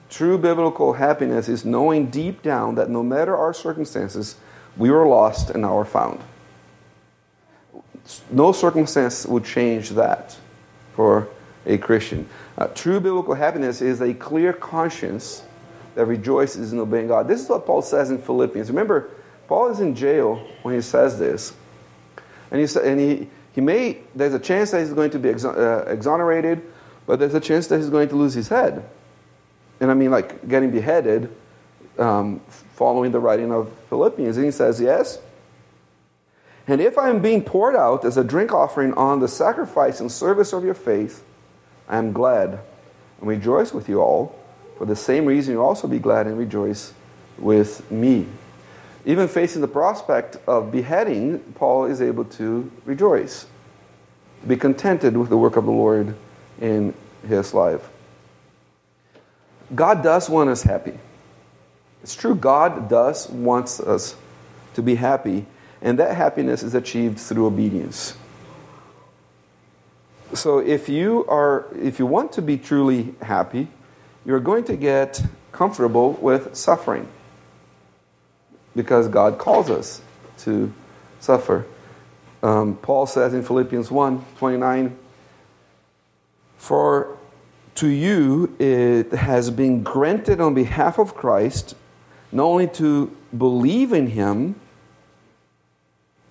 True 0.09 0.39
biblical 0.39 0.95
happiness 0.95 1.49
is 1.49 1.65
knowing 1.65 2.07
deep 2.07 2.43
down 2.43 2.77
that 2.77 2.89
no 2.89 3.03
matter 3.03 3.37
our 3.37 3.53
circumstances, 3.53 4.37
we 4.77 4.91
were 4.91 5.07
lost 5.07 5.51
and 5.51 5.63
now 5.63 5.77
are 5.77 5.85
found. 5.85 6.21
No 8.31 8.53
circumstance 8.53 9.27
would 9.27 9.45
change 9.45 9.91
that 9.91 10.37
for 10.95 11.29
a 11.65 11.77
Christian. 11.79 12.29
Uh, 12.57 12.69
true 12.69 13.01
biblical 13.01 13.35
happiness 13.35 13.83
is 13.83 14.01
a 14.01 14.15
clear 14.15 14.53
conscience 14.53 15.43
that 15.97 16.07
rejoices 16.07 16.73
in 16.73 16.79
obeying 16.79 17.09
God. 17.09 17.27
This 17.27 17.43
is 17.43 17.49
what 17.49 17.67
Paul 17.67 17.83
says 17.83 18.11
in 18.11 18.19
Philippians. 18.19 18.69
Remember, 18.69 19.11
Paul 19.49 19.71
is 19.71 19.81
in 19.81 19.95
jail 19.95 20.37
when 20.63 20.75
he 20.75 20.81
says 20.81 21.19
this. 21.19 21.53
And 22.51 22.61
he, 22.61 22.67
said 22.67 22.85
and 22.85 23.01
he, 23.01 23.29
he 23.55 23.61
may, 23.61 23.99
there's 24.15 24.35
a 24.35 24.39
chance 24.39 24.71
that 24.71 24.81
he's 24.81 24.93
going 24.93 25.11
to 25.11 25.19
be 25.19 25.31
uh, 25.31 25.79
exonerated, 25.87 26.63
but 27.07 27.19
there's 27.19 27.35
a 27.35 27.41
chance 27.41 27.67
that 27.69 27.79
he's 27.79 27.91
going 27.91 28.09
to 28.11 28.17
lose 28.17 28.35
his 28.35 28.49
head. 28.49 28.89
And 29.81 29.91
I 29.91 29.95
mean, 29.95 30.11
like 30.11 30.49
getting 30.49 30.71
beheaded 30.71 31.31
um, 31.99 32.41
following 32.75 33.13
the 33.13 33.21
writing 33.21 33.53
of 33.53 33.73
Philippians. 33.89 34.37
And 34.37 34.45
he 34.47 34.53
says, 34.53 34.81
Yes. 34.81 35.19
And 36.69 36.81
if 36.81 36.99
I 36.99 37.11
am 37.11 37.23
being 37.23 37.43
poured 37.43 37.77
out 37.77 38.05
as 38.05 38.17
a 38.17 38.25
drink 38.25 38.53
offering 38.53 38.93
on 38.95 39.21
the 39.21 39.29
sacrifice 39.29 40.01
and 40.01 40.11
service 40.11 40.53
of 40.53 40.65
your 40.65 40.75
faith, 40.75 41.25
I 41.89 41.99
am 41.99 42.13
glad 42.13 42.59
and 43.21 43.29
rejoice 43.29 43.73
with 43.73 43.89
you 43.89 44.01
all. 44.01 44.37
For 44.77 44.85
the 44.85 44.97
same 44.97 45.27
reason, 45.27 45.55
you 45.55 45.63
also 45.63 45.87
be 45.87 46.01
glad 46.01 46.27
and 46.27 46.37
rejoice 46.37 46.93
with 47.39 47.89
me. 47.91 48.27
Even 49.05 49.29
facing 49.29 49.63
the 49.63 49.69
prospect 49.69 50.37
of 50.49 50.73
beheading, 50.73 51.39
Paul 51.55 51.85
is 51.85 52.03
able 52.03 52.25
to 52.25 52.71
rejoice, 52.85 53.47
be 54.47 54.57
contented 54.57 55.17
with 55.17 55.29
the 55.29 55.37
work 55.37 55.57
of 55.57 55.65
the 55.65 55.71
Lord 55.71 56.17
in 56.61 56.93
his 57.29 57.55
life. 57.55 57.89
God 59.75 60.03
does 60.03 60.29
want 60.29 60.51
us 60.51 60.63
happy. 60.63 60.99
It's 62.03 62.15
true, 62.15 62.35
God 62.35 62.89
does 62.89 63.29
wants 63.29 63.81
us 63.81 64.15
to 64.75 64.83
be 64.83 64.95
happy, 64.95 65.47
and 65.83 65.99
that 65.99 66.17
happiness 66.17 66.63
is 66.63 66.75
achieved 66.75 67.19
through 67.19 67.47
obedience. 67.47 68.17
So 70.35 70.59
if 70.59 70.89
you 70.89 71.25
are 71.27 71.67
if 71.75 71.99
you 71.99 72.07
want 72.07 72.33
to 72.33 72.43
be 72.43 72.59
truly 72.59 73.15
happy, 73.23 73.69
you're 74.25 74.41
going 74.41 74.65
to 74.65 74.77
get 74.77 75.23
comfortable 75.53 76.13
with 76.13 76.55
suffering 76.55 77.09
because 78.75 79.09
God 79.09 79.39
calls 79.39 79.71
us 79.71 80.03
to 80.39 80.73
suffer. 81.21 81.65
Um, 82.43 82.77
Paul 82.77 83.07
says 83.07 83.33
in 83.33 83.43
Philippians 83.43 83.91
1 83.91 84.25
29, 84.39 84.97
For 86.59 87.16
to 87.77 87.89
you 87.89 88.55
it 88.59 89.13
has 89.13 89.51
been 89.51 89.83
granted 89.83 90.41
on 90.41 90.55
behalf 90.55 90.99
of 90.99 91.15
Christ 91.15 91.75
not 92.33 92.45
only 92.45 92.67
to 92.69 93.17
believe 93.37 93.93
in 93.93 94.09
him, 94.09 94.57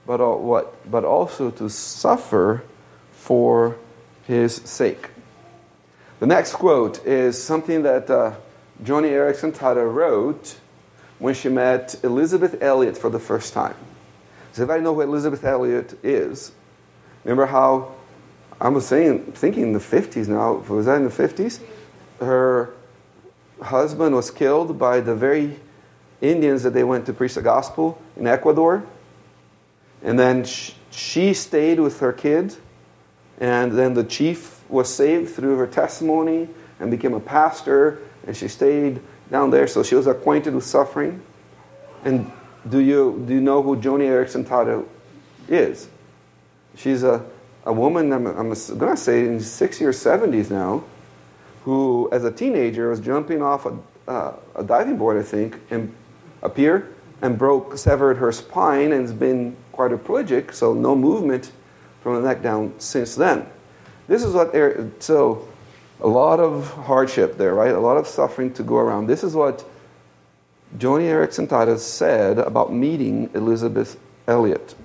but, 0.06 0.20
what, 0.40 0.90
but 0.90 1.04
also 1.04 1.50
to 1.52 1.70
suffer 1.70 2.64
for 3.14 3.78
his 4.28 4.56
sake. 4.56 5.10
The 6.20 6.28
next 6.28 6.54
quote 6.54 7.06
is 7.06 7.42
something 7.42 7.84
that 7.84 8.10
uh, 8.10 8.36
Joni 8.84 9.10
Eareckson 9.10 9.52
Tada 9.52 9.92
wrote 9.92 10.60
when 11.18 11.34
she 11.34 11.50
met 11.50 11.96
Elisabeth 12.04 12.62
Elliot 12.62 12.98
for 12.98 13.10
the 13.10 13.20
first 13.20 13.54
time. 13.54 13.76
If 14.58 14.70
I 14.70 14.80
know 14.80 14.94
who 14.94 15.02
Elisabeth 15.02 15.44
Elliot 15.44 15.98
is, 16.04 16.52
remember 17.24 17.48
how 17.48 17.95
I 18.60 18.70
was 18.70 18.88
saying, 18.88 19.34
thinking 19.34 19.64
in 19.64 19.74
the 19.74 19.80
50s 19.80 20.28
now, 20.28 20.54
was 20.54 20.86
that 20.86 20.98
in 20.98 21.04
the 21.04 21.10
50s? 21.10 21.60
Her 22.20 22.74
husband 23.62 24.16
was 24.16 24.32
killed 24.32 24.80
by 24.80 25.02
the 25.02 25.16
very 25.16 25.58
Indians 26.22 26.64
that 26.64 26.74
they 26.74 26.84
went 26.84 27.06
to 27.08 27.14
preach 27.14 27.36
the 27.36 27.42
gospel 27.42 28.02
in 28.16 28.28
Ecuador. 28.28 28.86
And 30.04 30.18
then 30.18 30.46
she 30.92 31.34
stayed 31.34 31.80
with 31.80 32.00
her 32.00 32.14
kid. 32.14 32.56
and 33.38 33.74
then 33.74 33.96
the 33.96 34.04
chief 34.04 34.62
was 34.70 34.94
saved 34.94 35.36
through 35.36 35.58
her 35.58 35.68
testimony 35.68 36.48
and 36.80 36.90
became 36.90 37.14
a 37.14 37.20
pastor, 37.20 38.00
and 38.26 38.36
she 38.36 38.48
stayed 38.48 39.02
down 39.30 39.50
there, 39.50 39.68
so 39.68 39.84
she 39.84 39.96
was 39.96 40.08
acquainted 40.08 40.56
with 40.56 40.64
suffering. 40.64 41.22
And 42.06 42.32
do 42.70 42.80
you, 42.80 43.24
do 43.28 43.34
you 43.34 43.42
know 43.42 43.62
who 43.62 43.76
Joni 43.76 44.08
Eareckson 44.08 44.46
Tada 44.46 44.86
is? 45.50 45.90
She's 46.78 47.04
a, 47.04 47.26
a 47.66 47.74
woman, 47.74 48.14
I'm, 48.14 48.28
I'm 48.28 48.54
going 48.54 48.96
to 48.96 48.98
say 48.98 49.26
in 49.26 49.38
60s 49.38 49.82
or 49.82 49.92
70s 49.92 50.52
now, 50.52 50.84
who, 51.64 52.10
as 52.12 52.24
a 52.24 52.32
teenager, 52.32 52.90
was 52.90 53.00
jumping 53.00 53.42
off 53.42 53.66
a, 53.66 53.78
uh, 54.08 54.34
a 54.56 54.64
diving 54.64 54.98
board, 54.98 55.18
I 55.18 55.24
think, 55.24 55.60
and 55.72 55.94
a 56.44 56.50
pier, 56.50 56.94
and 57.22 57.38
broke, 57.38 57.78
severed 57.78 58.18
her 58.18 58.32
spine, 58.32 58.92
and 58.92 59.02
has 59.02 59.14
been 59.14 59.56
quadriplegic, 59.74 60.54
so 60.54 60.74
no 60.74 60.96
movement 60.96 61.52
from 62.02 62.22
the 62.22 62.28
neck 62.28 62.44
down 62.44 62.74
since 62.80 63.16
then. 63.16 63.48
This 64.08 64.24
is 64.24 64.34
what 64.34 64.54
so 65.02 65.48
a 66.02 66.08
lot 66.08 66.40
of 66.40 66.70
hardship 66.72 67.38
there, 67.38 67.56
right? 67.56 67.74
A 67.74 67.80
lot 67.80 67.98
of 67.98 68.06
suffering 68.06 68.54
to 68.54 68.64
go 68.64 68.78
around. 68.78 69.08
This 69.08 69.24
is 69.24 69.34
what 69.34 69.66
Joni 70.78 71.06
Eareckson 71.06 71.48
Tada 71.48 71.80
said 71.80 72.38
about 72.38 72.72
meeting 72.72 73.30
Elisabeth 73.34 73.98
Elliot. 74.28 74.76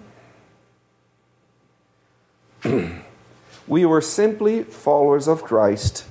we 3.67 3.85
were 3.85 4.01
simply 4.01 4.63
followers 4.63 5.29
of 5.29 5.43
Christ 5.43 6.05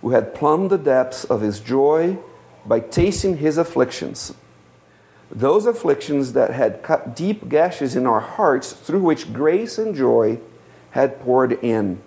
who 0.00 0.10
had 0.10 0.34
plumbed 0.34 0.70
the 0.70 0.78
depths 0.78 1.24
of 1.24 1.40
his 1.40 1.60
joy 1.60 2.18
by 2.66 2.80
tasting 2.80 3.38
his 3.38 3.58
afflictions. 3.58 4.34
Those 5.30 5.64
afflictions 5.64 6.34
that 6.34 6.50
had 6.50 6.82
cut 6.82 7.16
deep 7.16 7.48
gashes 7.48 7.96
in 7.96 8.06
our 8.06 8.20
hearts 8.20 8.72
through 8.72 9.02
which 9.02 9.32
grace 9.32 9.78
and 9.78 9.94
joy 9.94 10.38
had 10.90 11.20
poured 11.20 11.52
in 11.64 12.00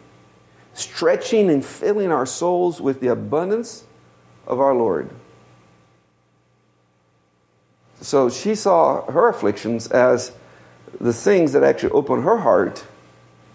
stretching 0.74 1.50
and 1.50 1.66
filling 1.66 2.12
our 2.12 2.26
souls 2.26 2.82
with 2.82 3.00
the 3.00 3.08
abundance 3.08 3.86
of 4.46 4.60
our 4.60 4.76
Lord. 4.76 5.10
So 8.02 8.30
she 8.30 8.54
saw 8.54 9.10
her 9.10 9.30
afflictions 9.30 9.88
as 9.88 10.32
the 11.00 11.14
things 11.14 11.54
that 11.54 11.64
actually 11.64 11.92
opened 11.92 12.24
her 12.24 12.38
heart 12.38 12.86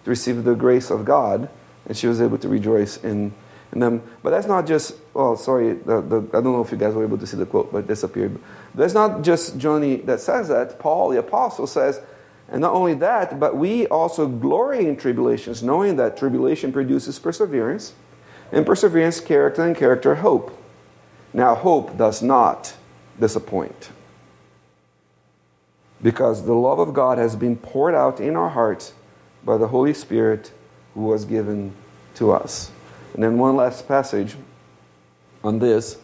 to 0.05 0.11
receive 0.11 0.45
the 0.45 0.55
grace 0.55 0.91
of 0.91 1.05
God, 1.05 1.49
and 1.87 1.97
she 1.97 2.07
was 2.07 2.21
able 2.21 2.39
to 2.39 2.49
rejoice 2.49 2.97
in, 3.03 3.33
in 3.73 3.81
them. 3.81 4.03
But 4.23 4.31
that's 4.31 4.47
not 4.47 4.67
just, 4.67 4.95
oh, 5.15 5.37
sorry, 5.37 5.75
the, 5.75 6.01
the, 6.01 6.19
I 6.29 6.41
don't 6.41 6.53
know 6.53 6.63
if 6.63 6.71
you 6.71 6.79
guys 6.79 6.95
were 6.95 7.05
able 7.05 7.19
to 7.19 7.27
see 7.27 7.37
the 7.37 7.47
quote, 7.47 7.73
but 7.73 7.79
it 7.79 7.87
disappeared. 7.87 8.39
That's 8.75 8.95
not 8.95 9.23
just 9.23 9.59
Joni 9.59 10.05
that 10.07 10.21
says 10.21 10.49
that. 10.49 10.79
Paul, 10.79 11.11
the 11.11 11.19
apostle, 11.19 11.67
says, 11.67 12.01
and 12.49 12.61
not 12.61 12.73
only 12.73 12.95
that, 12.95 13.39
but 13.39 13.57
we 13.57 13.87
also 13.87 14.27
glory 14.27 14.87
in 14.87 14.97
tribulations, 14.97 15.63
knowing 15.63 15.97
that 15.97 16.17
tribulation 16.17 16.73
produces 16.73 17.19
perseverance, 17.19 17.93
and 18.51 18.67
perseverance, 18.67 19.21
character, 19.21 19.63
and 19.63 19.77
character, 19.77 20.17
hope. 20.17 20.57
Now, 21.33 21.55
hope 21.55 21.97
does 21.97 22.23
not 22.23 22.75
disappoint. 23.21 23.91
Because 26.03 26.45
the 26.45 26.55
love 26.55 26.81
of 26.81 26.93
God 26.93 27.19
has 27.19 27.37
been 27.37 27.57
poured 27.57 27.95
out 27.95 28.19
in 28.19 28.35
our 28.35 28.49
hearts 28.49 28.95
by 29.45 29.57
the 29.57 29.69
Holy 29.69 29.95
Spirit 29.95 30.53
who 30.95 31.03
was 31.03 31.25
given 31.25 31.73
to 32.15 32.33
us. 32.33 32.71
And 33.15 33.23
then 33.23 33.39
one 33.39 33.57
last 33.57 33.89
passage 33.89 34.37
on 35.43 35.59
this 35.59 35.99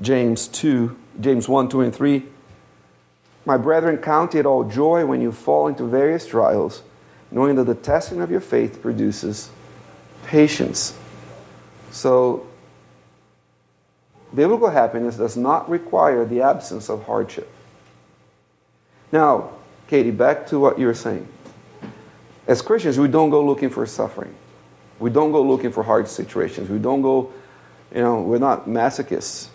James 0.00 0.48
2, 0.48 0.96
James 1.20 1.48
1, 1.48 1.68
2, 1.68 1.80
and 1.80 1.94
3. 1.94 2.22
My 3.44 3.56
brethren, 3.56 3.98
count 3.98 4.34
it 4.34 4.44
all 4.44 4.64
joy 4.64 5.06
when 5.06 5.20
you 5.20 5.32
fall 5.32 5.68
into 5.68 5.84
various 5.84 6.26
trials, 6.26 6.82
knowing 7.30 7.56
that 7.56 7.64
the 7.64 7.74
testing 7.74 8.20
of 8.20 8.30
your 8.30 8.40
faith 8.40 8.82
produces 8.82 9.50
patience. 10.24 10.98
So, 11.92 12.46
biblical 14.34 14.70
happiness 14.70 15.16
does 15.16 15.36
not 15.36 15.70
require 15.70 16.24
the 16.24 16.42
absence 16.42 16.90
of 16.90 17.04
hardship. 17.04 17.50
Now, 19.12 19.50
Katie, 19.88 20.10
back 20.10 20.48
to 20.48 20.58
what 20.58 20.78
you 20.78 20.86
were 20.86 20.94
saying. 20.94 21.28
As 22.46 22.62
Christians, 22.62 22.98
we 22.98 23.08
don't 23.08 23.30
go 23.30 23.44
looking 23.44 23.70
for 23.70 23.84
suffering. 23.86 24.34
We 24.98 25.10
don't 25.10 25.32
go 25.32 25.42
looking 25.42 25.72
for 25.72 25.82
hard 25.82 26.08
situations. 26.08 26.70
We 26.70 26.78
don't 26.78 27.02
go, 27.02 27.32
you 27.94 28.00
know, 28.00 28.22
we're 28.22 28.38
not 28.38 28.66
masochists. 28.66 29.48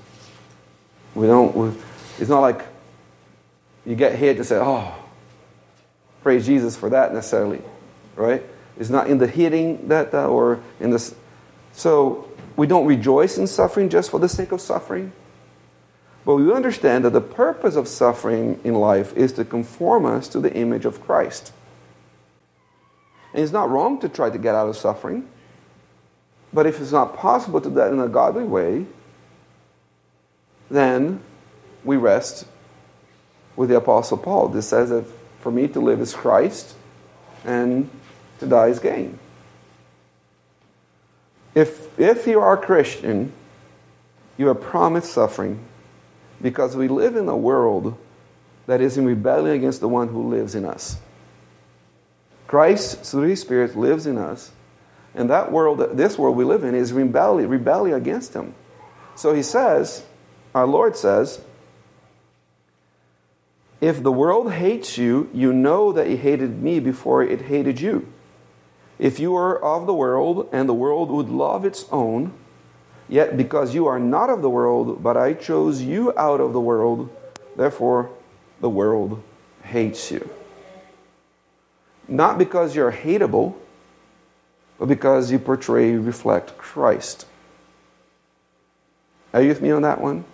We 1.16 1.28
don't, 1.28 1.56
we, 1.56 1.72
it's 2.20 2.30
not 2.30 2.42
like 2.42 2.64
you 3.86 3.96
get 3.96 4.16
hit 4.16 4.38
and 4.38 4.46
say, 4.46 4.58
oh, 4.58 4.94
praise 6.22 6.46
Jesus 6.46 6.76
for 6.76 6.90
that 6.90 7.14
necessarily, 7.14 7.62
right? 8.16 8.44
It's 8.78 8.90
not 8.90 9.08
in 9.08 9.18
the 9.18 9.28
hitting 9.28 9.88
that, 9.88 10.14
or 10.14 10.62
in 10.80 10.92
this. 10.92 11.16
So 11.74 12.30
we 12.56 12.68
don't 12.68 12.86
rejoice 12.86 13.38
in 13.38 13.48
suffering 13.48 13.90
just 13.90 14.12
for 14.12 14.20
the 14.20 14.30
sake 14.30 14.52
of 14.52 14.62
suffering. 14.62 15.12
But 16.26 16.36
we 16.36 16.54
understand 16.54 17.06
that 17.06 17.14
the 17.14 17.22
purpose 17.22 17.76
of 17.76 17.88
suffering 17.88 18.60
in 18.64 18.76
life 18.76 19.16
is 19.18 19.34
to 19.34 19.46
conform 19.46 20.06
us 20.06 20.28
to 20.30 20.40
the 20.40 20.54
image 20.54 20.86
of 20.86 21.02
Christ. 21.02 21.52
And 23.34 23.44
it's 23.44 23.52
not 23.52 23.70
wrong 23.70 24.00
to 24.02 24.10
try 24.10 24.30
to 24.30 24.38
get 24.38 24.56
out 24.56 24.68
of 24.68 24.76
suffering. 24.76 25.28
But 26.54 26.66
if 26.66 26.82
it's 26.82 26.92
not 26.92 27.16
possible 27.16 27.62
to 27.62 27.70
do 27.70 27.76
that 27.76 27.94
in 27.94 28.00
a 28.00 28.08
godly 28.08 28.44
way, 28.44 28.86
then 30.70 31.22
we 31.84 31.98
rest 31.98 32.46
with 33.56 33.70
the 33.70 33.78
Apostle 33.78 34.18
Paul. 34.18 34.50
This 34.50 34.68
says 34.68 34.90
that 34.90 35.06
for 35.42 35.52
me 35.52 35.68
to 35.70 35.80
live 35.80 36.02
is 36.02 36.14
Christ 36.14 36.76
and 37.46 37.90
to 38.40 38.48
die 38.48 38.68
is 38.68 38.80
gain. 38.80 39.18
If, 41.54 42.00
if 42.00 42.28
you 42.28 42.40
are 42.40 42.54
a 42.54 42.66
Christian, 42.66 43.34
you 44.38 44.48
are 44.50 44.56
promised 44.56 45.12
suffering 45.12 45.60
because 46.42 46.76
we 46.76 46.88
live 46.88 47.16
in 47.16 47.28
a 47.28 47.38
world 47.38 47.98
that 48.68 48.82
is 48.82 48.98
in 48.98 49.06
rebellion 49.06 49.56
against 49.56 49.82
the 49.82 49.88
one 49.88 50.08
who 50.08 50.30
lives 50.30 50.56
in 50.56 50.66
us. 50.66 50.98
Christ, 52.52 53.06
through 53.06 53.30
His 53.30 53.40
Spirit, 53.40 53.78
lives 53.78 54.06
in 54.06 54.18
us. 54.18 54.52
And 55.16 55.30
that 55.30 55.54
world, 55.54 55.80
this 55.96 56.18
world 56.18 56.36
we 56.36 56.44
live 56.44 56.66
in, 56.66 56.76
is 56.76 56.92
rebellion, 56.92 57.50
rebellion 57.50 57.96
against 57.96 58.34
Him. 58.34 58.54
So 59.16 59.34
He 59.34 59.42
says, 59.42 60.04
our 60.54 60.68
Lord 60.68 60.98
says, 60.98 61.40
if 63.80 64.04
the 64.04 64.12
world 64.12 64.52
hates 64.52 64.98
you, 64.98 65.30
you 65.34 65.54
know 65.54 65.94
that 65.94 66.08
it 66.08 66.18
hated 66.18 66.62
me 66.62 66.82
before 66.82 67.24
it 67.24 67.44
hated 67.44 67.80
you. 67.80 68.12
If 69.00 69.18
you 69.18 69.32
were 69.32 69.64
of 69.64 69.88
the 69.88 69.94
world, 69.94 70.50
and 70.52 70.68
the 70.68 70.74
world 70.74 71.10
would 71.10 71.30
love 71.30 71.64
its 71.64 71.86
own, 71.90 72.34
yet 73.08 73.38
because 73.38 73.74
you 73.74 73.88
are 73.88 73.98
not 73.98 74.30
of 74.30 74.42
the 74.42 74.50
world, 74.50 75.02
but 75.02 75.16
I 75.16 75.36
chose 75.36 75.82
you 75.82 76.12
out 76.18 76.42
of 76.42 76.52
the 76.52 76.60
world, 76.60 77.10
therefore 77.56 78.10
the 78.60 78.70
world 78.70 79.24
hates 79.64 80.12
you. 80.12 80.30
Not 82.12 82.38
because 82.38 82.76
you're 82.76 82.92
hateable, 82.92 83.56
but 84.78 84.88
because 84.88 85.32
you 85.32 85.40
portray, 85.40 85.94
reflect 85.94 86.58
Christ. 86.58 87.26
Are 89.34 89.42
you 89.42 89.48
with 89.48 89.62
me 89.62 89.72
on 89.72 89.82
that 89.84 90.02
one? 90.02 90.26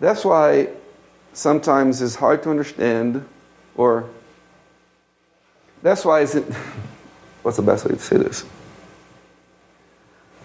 That's 0.00 0.24
why 0.24 0.68
sometimes 1.34 2.00
it's 2.00 2.14
hard 2.14 2.42
to 2.44 2.50
understand, 2.50 3.28
or 3.74 4.08
that's 5.82 6.06
why 6.06 6.20
is 6.20 6.34
it. 6.34 6.44
What's 7.42 7.58
the 7.58 7.62
best 7.62 7.84
way 7.84 7.94
to 7.94 8.00
say 8.00 8.16
this? 8.16 8.46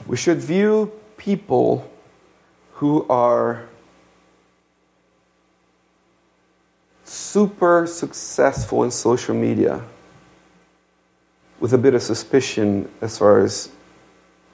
We 0.07 0.17
should 0.17 0.39
view 0.39 0.91
people 1.15 1.89
who 2.73 3.07
are 3.07 3.69
super 7.11 7.85
successful 7.87 8.83
in 8.83 8.91
social 8.91 9.35
media 9.35 9.83
with 11.59 11.73
a 11.73 11.77
bit 11.77 11.93
of 11.93 12.01
suspicion 12.01 12.89
as 13.01 13.17
far 13.17 13.39
as 13.39 13.69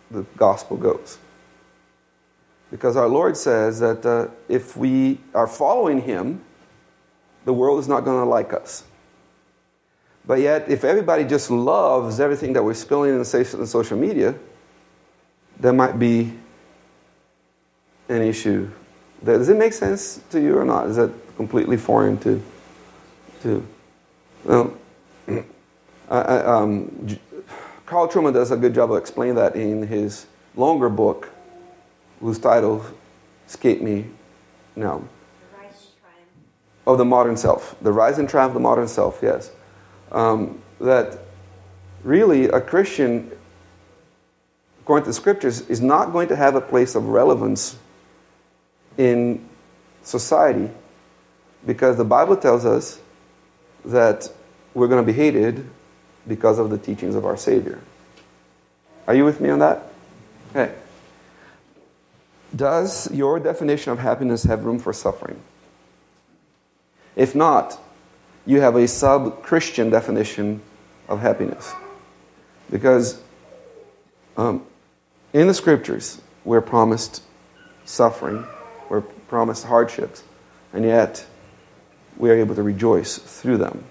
the 0.10 0.24
gospel 0.38 0.76
goes. 0.76 1.20
Because 2.72 2.98
our 2.98 3.08
Lord 3.08 3.38
says 3.38 3.80
that 3.80 4.06
uh, 4.06 4.28
if 4.50 4.76
we 4.76 5.20
are 5.36 5.46
following 5.48 6.02
Him, 6.02 6.42
the 7.46 7.54
world 7.54 7.80
is 7.80 7.88
not 7.88 8.04
going 8.04 8.20
to 8.20 8.30
like 8.30 8.52
us. 8.54 8.84
But 10.26 10.42
yet, 10.42 10.68
if 10.68 10.84
everybody 10.84 11.24
just 11.26 11.52
loves 11.52 12.20
everything 12.20 12.54
that 12.54 12.64
we're 12.64 12.74
spilling 12.74 13.14
in 13.16 13.24
social 13.24 13.98
media, 13.98 14.34
there 15.60 15.74
might 15.74 15.98
be 16.00 16.34
an 18.10 18.24
issue. 18.24 18.70
Does 19.24 19.48
it 19.48 19.58
make 19.58 19.74
sense 19.74 20.20
to 20.32 20.42
you 20.42 20.58
or 20.58 20.66
not? 20.66 20.88
Is 20.88 20.96
that 20.98 21.12
completely 21.38 21.78
foreign 21.78 22.18
to, 22.18 22.44
to 23.44 23.66
well, 24.44 24.74
I, 26.10 26.20
um, 26.20 27.20
Carl 27.86 28.10
Trueman 28.10 28.34
does 28.34 28.52
a 28.52 28.58
good 28.58 28.74
job 28.74 28.92
of 28.92 28.98
explaining 28.98 29.36
that 29.36 29.56
in 29.56 29.88
his 29.88 30.26
longer 30.56 30.90
book, 30.90 31.30
whose 32.20 32.40
title 32.40 32.86
escaped 33.48 33.82
me 33.82 34.08
now. 34.76 35.04
Triumph. 35.52 35.76
Oh, 36.88 36.96
the 36.96 37.06
modern 37.06 37.38
self. 37.38 37.76
The 37.82 37.92
rise 37.92 38.18
and 38.18 38.28
triumph 38.28 38.52
of 38.52 38.54
the 38.56 38.60
modern 38.60 38.88
self, 38.88 39.20
yes. 39.22 39.52
Um, 40.12 40.62
that 40.80 41.20
really 42.04 42.46
a 42.46 42.62
Christian, 42.62 43.32
according 44.82 45.04
to 45.04 45.10
the 45.10 45.14
scriptures, 45.14 45.62
is 45.70 45.82
not 45.82 46.12
going 46.12 46.30
to 46.30 46.36
have 46.36 46.56
a 46.56 46.62
place 46.62 46.96
of 46.96 47.10
relevance 47.10 47.78
in 48.98 49.48
society 50.04 50.70
because 51.68 51.98
the 51.98 52.06
Bible 52.06 52.38
tells 52.38 52.66
us 52.66 53.00
that 53.86 54.32
we're 54.74 54.88
going 54.88 55.06
to 55.06 55.12
be 55.12 55.16
hated 55.16 55.70
because 56.28 56.58
of 56.58 56.70
the 56.70 56.78
teachings 56.78 57.14
of 57.14 57.26
our 57.26 57.38
Savior. 57.38 57.80
Are 59.06 59.14
you 59.14 59.26
with 59.26 59.40
me 59.42 59.50
on 59.50 59.60
that? 59.60 59.84
Okay. 60.52 60.74
Does 62.56 63.12
your 63.12 63.40
definition 63.40 63.92
of 63.92 64.00
happiness 64.00 64.44
have 64.44 64.64
room 64.64 64.80
for 64.80 64.94
suffering? 64.94 65.40
If 67.16 67.36
not, 67.36 67.80
you 68.46 68.62
have 68.62 68.76
a 68.76 68.88
sub 68.88 69.44
Christian 69.44 69.90
definition 69.90 70.62
of 71.10 71.20
happiness. 71.20 71.74
Because 72.72 73.22
um, 74.38 74.66
in 75.34 75.48
the 75.48 75.54
scriptures, 75.54 76.22
we're 76.46 76.62
promised 76.62 77.24
suffering, 77.84 78.46
we're 78.90 79.02
promised 79.02 79.66
hardships, 79.66 80.24
and 80.72 80.86
yet 80.86 81.26
we 82.18 82.30
are 82.30 82.36
able 82.36 82.56
to 82.56 82.64
rejoice 82.64 83.18
through 83.18 83.58
them. 83.58 83.84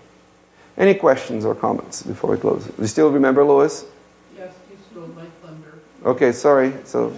Any 0.77 0.95
questions 0.95 1.45
or 1.45 1.55
comments 1.55 2.03
before 2.03 2.31
we 2.31 2.37
close? 2.37 2.65
Do 2.67 2.73
you 2.79 2.87
still 2.87 3.11
remember 3.11 3.45
Lois? 3.45 3.85
Yes, 4.37 4.53
you 4.71 4.77
stole 4.91 5.07
my 5.09 5.25
thunder. 5.43 5.79
Okay, 6.05 6.33
sorry. 6.33 6.75
So, 6.85 7.07
It 7.07 7.13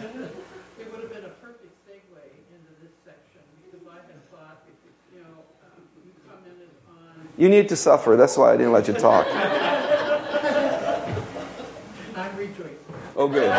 would 0.92 1.00
have 1.02 1.10
been 1.12 1.24
a 1.24 1.28
perfect 1.42 1.74
segue 1.88 2.22
into 2.50 2.72
this 2.80 2.92
section 3.04 3.40
because 3.64 3.86
I 3.88 3.96
had 3.96 4.30
thought, 4.30 4.62
you 5.12 5.20
know, 5.22 5.42
um, 5.64 5.82
you 6.06 6.12
commented 6.28 6.70
on, 6.88 7.28
you 7.36 7.48
need 7.48 7.68
to 7.70 7.76
suffer. 7.76 8.14
That's 8.16 8.36
why 8.36 8.52
I 8.52 8.56
didn't 8.56 8.72
let 8.72 8.86
you 8.86 8.94
talk. 8.94 9.26
I'm 12.16 12.36
rejoicing. 12.36 12.76
Oh, 13.16 13.26
good. 13.28 13.50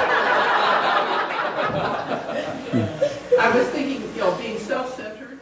I 3.40 3.52
was 3.54 3.68
thinking, 3.70 4.02
you 4.16 4.22
know, 4.22 4.36
being 4.38 4.58
self-centered 4.60 5.40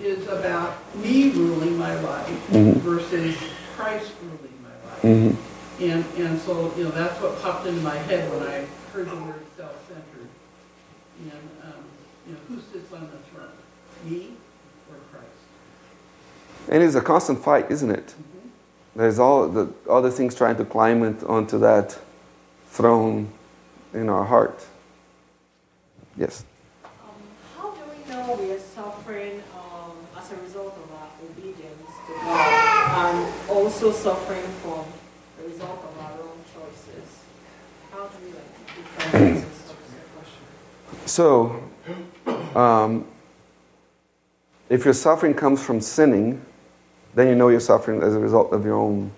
is 0.00 0.23
about 0.38 0.74
me 0.96 1.30
ruling 1.30 1.76
my 1.78 1.94
life 2.00 2.50
Mhm. 2.50 2.74
versus 2.76 3.36
Christ 3.76 4.12
ruling 4.22 4.56
my 4.62 4.74
life. 4.90 5.02
hmm 5.02 5.34
And 6.26 6.40
so, 6.40 6.72
you 6.76 6.84
know, 6.84 6.90
that's 6.90 7.20
what 7.20 7.40
popped 7.42 7.66
into 7.66 7.80
my 7.82 7.96
head 7.96 8.30
when 8.30 8.42
I 8.48 8.64
heard 8.92 9.10
the 9.10 9.16
word 9.16 9.42
self-centered. 9.56 10.28
And, 11.20 11.48
um, 11.64 11.84
you 12.26 12.32
know, 12.34 12.38
who 12.48 12.56
sits 12.72 12.92
on 12.92 13.00
the 13.10 13.18
throne? 13.28 13.50
Me 14.04 14.36
or 14.90 14.96
Christ? 15.10 15.26
And 16.68 16.82
it's 16.82 16.94
a 16.94 17.00
constant 17.00 17.42
fight, 17.42 17.70
isn't 17.70 17.90
it? 17.90 18.14
There's 18.96 19.18
all 19.18 19.48
the 19.48 19.68
other 19.90 20.10
things 20.10 20.34
trying 20.36 20.56
to 20.56 20.64
climb 20.64 21.02
it 21.02 21.24
onto 21.24 21.58
that 21.58 21.98
throne 22.70 23.28
in 23.92 24.08
our 24.08 24.24
heart. 24.24 24.64
Yes. 26.16 26.44
Um, 26.84 26.90
how 27.56 27.70
do 27.70 27.80
we 27.90 27.98
know 28.10 28.36
we 28.40 28.52
are 28.52 28.60
suffering 28.60 29.42
um, 29.52 29.96
as 30.16 30.30
a 30.30 30.36
result 30.36 30.78
of 30.84 30.92
our 30.92 31.08
and 32.26 33.32
also 33.48 33.92
suffering 33.92 34.42
from 34.62 34.84
the 35.38 35.48
result 35.48 35.84
of 35.84 36.04
our 36.04 36.12
own 36.22 36.38
choices? 36.54 37.24
How 37.90 38.06
do 38.06 38.16
we 38.24 38.32
like? 38.32 39.44
So, 41.06 41.62
um, 42.54 43.06
if 44.68 44.84
your 44.84 44.94
suffering 44.94 45.34
comes 45.34 45.62
from 45.62 45.80
sinning, 45.80 46.40
then 47.14 47.28
you 47.28 47.34
know 47.34 47.48
you're 47.48 47.60
suffering 47.60 48.02
as 48.02 48.14
a 48.14 48.18
result 48.18 48.52
of 48.52 48.64
your 48.64 48.76
own 48.76 49.12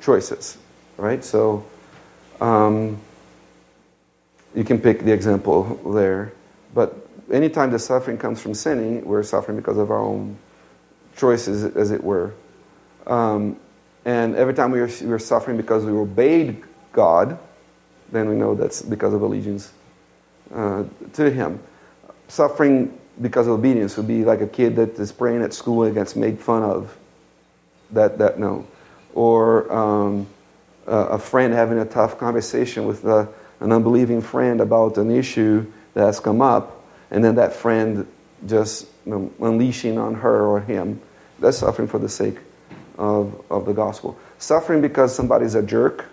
choices, 0.00 0.58
right? 0.96 1.22
So, 1.24 1.64
um, 2.40 3.00
you 4.54 4.64
can 4.64 4.80
pick 4.80 5.04
the 5.04 5.12
example 5.12 5.78
there, 5.92 6.32
but 6.74 6.96
anytime 7.30 7.70
the 7.70 7.78
suffering 7.78 8.16
comes 8.16 8.40
from 8.40 8.54
sinning, 8.54 9.04
we're 9.04 9.22
suffering 9.22 9.58
because 9.58 9.76
of 9.76 9.90
our 9.90 10.00
own 10.00 10.38
choices, 11.18 11.64
as 11.76 11.90
it 11.90 12.02
were. 12.02 12.32
Um, 13.06 13.56
and 14.04 14.36
every 14.36 14.54
time 14.54 14.70
we 14.70 14.80
are, 14.80 14.90
we 15.02 15.18
suffering 15.18 15.56
because 15.56 15.84
we 15.84 15.92
obeyed 15.92 16.62
God, 16.92 17.38
then 18.10 18.28
we 18.28 18.36
know 18.36 18.54
that's 18.54 18.80
because 18.80 19.12
of 19.12 19.20
allegiance 19.20 19.70
uh, 20.54 20.84
to 21.14 21.30
Him. 21.30 21.60
Suffering 22.28 22.98
because 23.20 23.46
of 23.46 23.54
obedience 23.54 23.96
would 23.96 24.08
be 24.08 24.24
like 24.24 24.40
a 24.40 24.46
kid 24.46 24.76
that 24.76 24.98
is 24.98 25.12
praying 25.12 25.42
at 25.42 25.52
school 25.52 25.82
and 25.82 25.94
gets 25.94 26.16
made 26.16 26.38
fun 26.38 26.62
of. 26.62 26.96
That, 27.90 28.18
that 28.18 28.38
no. 28.38 28.66
Or 29.14 29.70
um, 29.72 30.26
a 30.86 30.96
a 30.96 31.18
friend 31.18 31.52
having 31.52 31.78
a 31.78 31.84
tough 31.84 32.18
conversation 32.18 32.86
with 32.86 33.04
uh 33.04 33.26
an 33.60 33.72
unbelieving 33.72 34.20
friend 34.20 34.60
about 34.60 34.98
an 34.98 35.10
issue 35.10 35.66
that 35.94 36.06
has 36.06 36.20
come 36.20 36.40
up, 36.40 36.84
and 37.10 37.24
then 37.24 37.34
that 37.36 37.54
friend 37.54 38.06
just 38.46 38.86
you 39.04 39.12
know, 39.12 39.32
unleashing 39.40 39.98
on 39.98 40.14
her 40.14 40.46
or 40.46 40.60
him. 40.60 41.00
That's 41.40 41.58
suffering 41.58 41.88
for 41.88 41.98
the 41.98 42.08
sake 42.08 42.38
of, 42.96 43.42
of 43.50 43.66
the 43.66 43.72
gospel. 43.72 44.18
Suffering 44.38 44.80
because 44.80 45.14
somebody's 45.14 45.54
a 45.54 45.62
jerk 45.62 46.06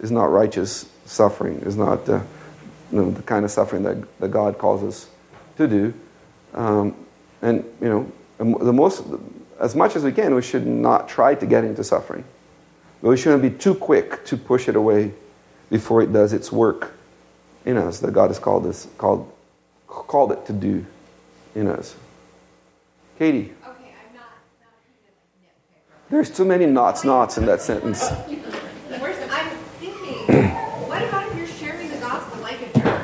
is 0.00 0.10
not 0.10 0.26
righteous 0.26 0.88
suffering, 1.04 1.60
is 1.60 1.76
not 1.76 2.08
uh, 2.08 2.20
you 2.92 2.98
know, 2.98 3.10
the 3.10 3.22
kind 3.22 3.44
of 3.44 3.50
suffering 3.50 3.82
that, 3.84 4.18
that 4.20 4.28
God 4.28 4.58
calls 4.58 4.82
us 4.82 5.08
to 5.56 5.66
do. 5.66 5.94
Um, 6.54 6.94
and, 7.42 7.64
you 7.80 7.88
know, 7.88 8.12
the 8.38 8.72
most, 8.72 9.04
as 9.60 9.74
much 9.74 9.96
as 9.96 10.04
we 10.04 10.12
can, 10.12 10.34
we 10.34 10.42
should 10.42 10.66
not 10.66 11.08
try 11.08 11.34
to 11.34 11.46
get 11.46 11.64
into 11.64 11.82
suffering. 11.82 12.24
But 13.02 13.10
we 13.10 13.16
shouldn't 13.16 13.42
be 13.42 13.50
too 13.50 13.74
quick 13.74 14.24
to 14.26 14.36
push 14.36 14.68
it 14.68 14.76
away 14.76 15.12
before 15.70 16.02
it 16.02 16.12
does 16.12 16.32
its 16.32 16.52
work 16.52 16.94
in 17.64 17.76
us 17.76 17.98
that 18.00 18.12
God 18.12 18.28
has 18.28 18.38
called 18.38 18.66
us, 18.66 18.86
called, 18.96 19.30
called 19.86 20.32
it 20.32 20.46
to 20.46 20.52
do 20.52 20.86
in 21.54 21.68
us. 21.68 21.96
Katie, 23.18 23.52
Okay, 23.66 23.94
I'm 23.96 24.14
not, 24.14 24.36
not 24.60 24.76
even 24.84 25.12
like 25.16 25.32
nitpicker. 25.42 25.95
There's 26.10 26.30
too 26.30 26.44
many 26.44 26.66
knots, 26.66 27.04
knots 27.04 27.36
in 27.38 27.46
that 27.46 27.60
sentence. 27.60 28.02
I'm 28.10 29.48
thinking, 29.80 30.48
what 30.88 31.02
about 31.02 31.28
if 31.30 31.36
you're 31.36 31.46
sharing 31.46 31.88
the 31.90 31.96
gospel 31.98 32.40
like 32.42 32.60
a 32.74 32.78
jerk? 32.78 33.02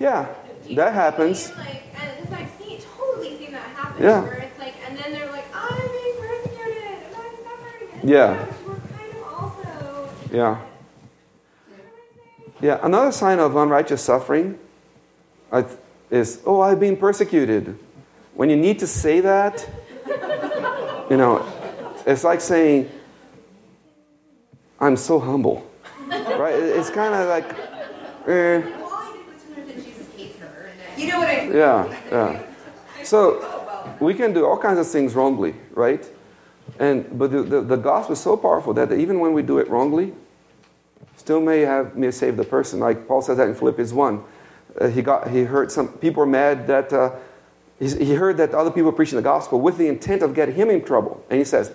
Yeah, 0.00 0.26
that 0.74 0.92
happens. 0.94 1.50
Like, 1.56 1.82
and 2.00 2.34
I've 2.34 2.50
seen, 2.60 2.80
totally 2.96 3.36
seen 3.38 3.52
that 3.52 3.68
happen. 3.70 4.02
Yeah. 4.02 4.22
Where 4.22 4.32
it's 4.34 4.58
like, 4.58 4.74
and 4.86 4.96
then 4.98 5.12
they're 5.12 5.30
like, 5.30 5.44
oh, 5.54 5.68
I'm 5.70 5.88
being 5.90 6.16
persecuted, 6.18 6.82
and 6.84 7.16
I'm 7.16 7.36
suffering. 7.44 8.00
And 8.00 8.10
Yeah. 8.10 8.36
kind 8.36 9.12
of 9.16 9.22
also. 9.42 10.10
Yeah. 10.32 10.58
Yeah, 12.60 12.78
another 12.82 13.12
sign 13.12 13.38
of 13.38 13.54
unrighteous 13.54 14.02
suffering 14.02 14.58
is, 16.10 16.40
oh, 16.44 16.60
I've 16.60 16.80
been 16.80 16.96
persecuted. 16.96 17.78
When 18.34 18.50
you 18.50 18.56
need 18.56 18.78
to 18.80 18.86
say 18.86 19.20
that, 19.20 19.68
you 21.08 21.16
know, 21.16 21.44
it's 22.08 22.24
like 22.24 22.40
saying, 22.40 22.90
I'm 24.80 24.96
so 24.96 25.18
humble. 25.18 25.68
Right? 26.08 26.54
It's 26.54 26.90
kind 26.90 27.14
of 27.14 27.28
like, 27.28 27.50
eh, 28.26 28.60
Well, 28.60 28.84
all 28.84 28.92
I 28.94 29.12
did 29.12 29.26
was 29.26 29.42
to 29.42 29.60
know 29.60 29.66
that 29.66 29.74
Jesus 29.84 30.06
hates 30.16 30.38
her, 30.38 30.70
and 30.70 30.80
that, 30.80 30.98
you 30.98 31.08
know 31.08 31.18
what 31.18 31.28
I 31.28 31.44
mean? 31.44 31.56
yeah, 31.56 32.00
yeah. 32.10 32.42
So 33.04 33.96
we 34.00 34.14
can 34.14 34.32
do 34.32 34.46
all 34.46 34.56
kinds 34.56 34.78
of 34.78 34.88
things 34.88 35.14
wrongly, 35.14 35.54
right? 35.72 36.06
And 36.78 37.18
but 37.18 37.30
the, 37.30 37.42
the, 37.42 37.60
the 37.60 37.76
gospel 37.76 38.14
is 38.14 38.20
so 38.20 38.36
powerful 38.36 38.72
that 38.74 38.92
even 38.92 39.20
when 39.20 39.32
we 39.32 39.42
do 39.42 39.58
it 39.58 39.68
wrongly, 39.68 40.12
still 41.16 41.40
may 41.40 41.60
have 41.60 41.96
may 41.96 42.10
save 42.10 42.36
the 42.36 42.44
person. 42.44 42.80
Like 42.80 43.06
Paul 43.06 43.20
says 43.20 43.36
that 43.38 43.48
in 43.48 43.54
Philippians 43.54 43.92
one, 43.92 44.22
uh, 44.80 44.88
he 44.88 45.02
got 45.02 45.30
he 45.30 45.42
heard 45.42 45.72
some 45.72 45.88
people 45.88 46.20
were 46.20 46.26
mad 46.26 46.66
that 46.68 46.92
uh, 46.92 47.12
he, 47.78 47.88
he 48.04 48.14
heard 48.14 48.36
that 48.36 48.54
other 48.54 48.70
people 48.70 48.90
were 48.90 48.96
preaching 48.96 49.16
the 49.16 49.22
gospel 49.22 49.60
with 49.60 49.76
the 49.76 49.88
intent 49.88 50.22
of 50.22 50.34
getting 50.34 50.54
him 50.54 50.70
in 50.70 50.84
trouble, 50.84 51.24
and 51.30 51.38
he 51.38 51.44
says, 51.44 51.72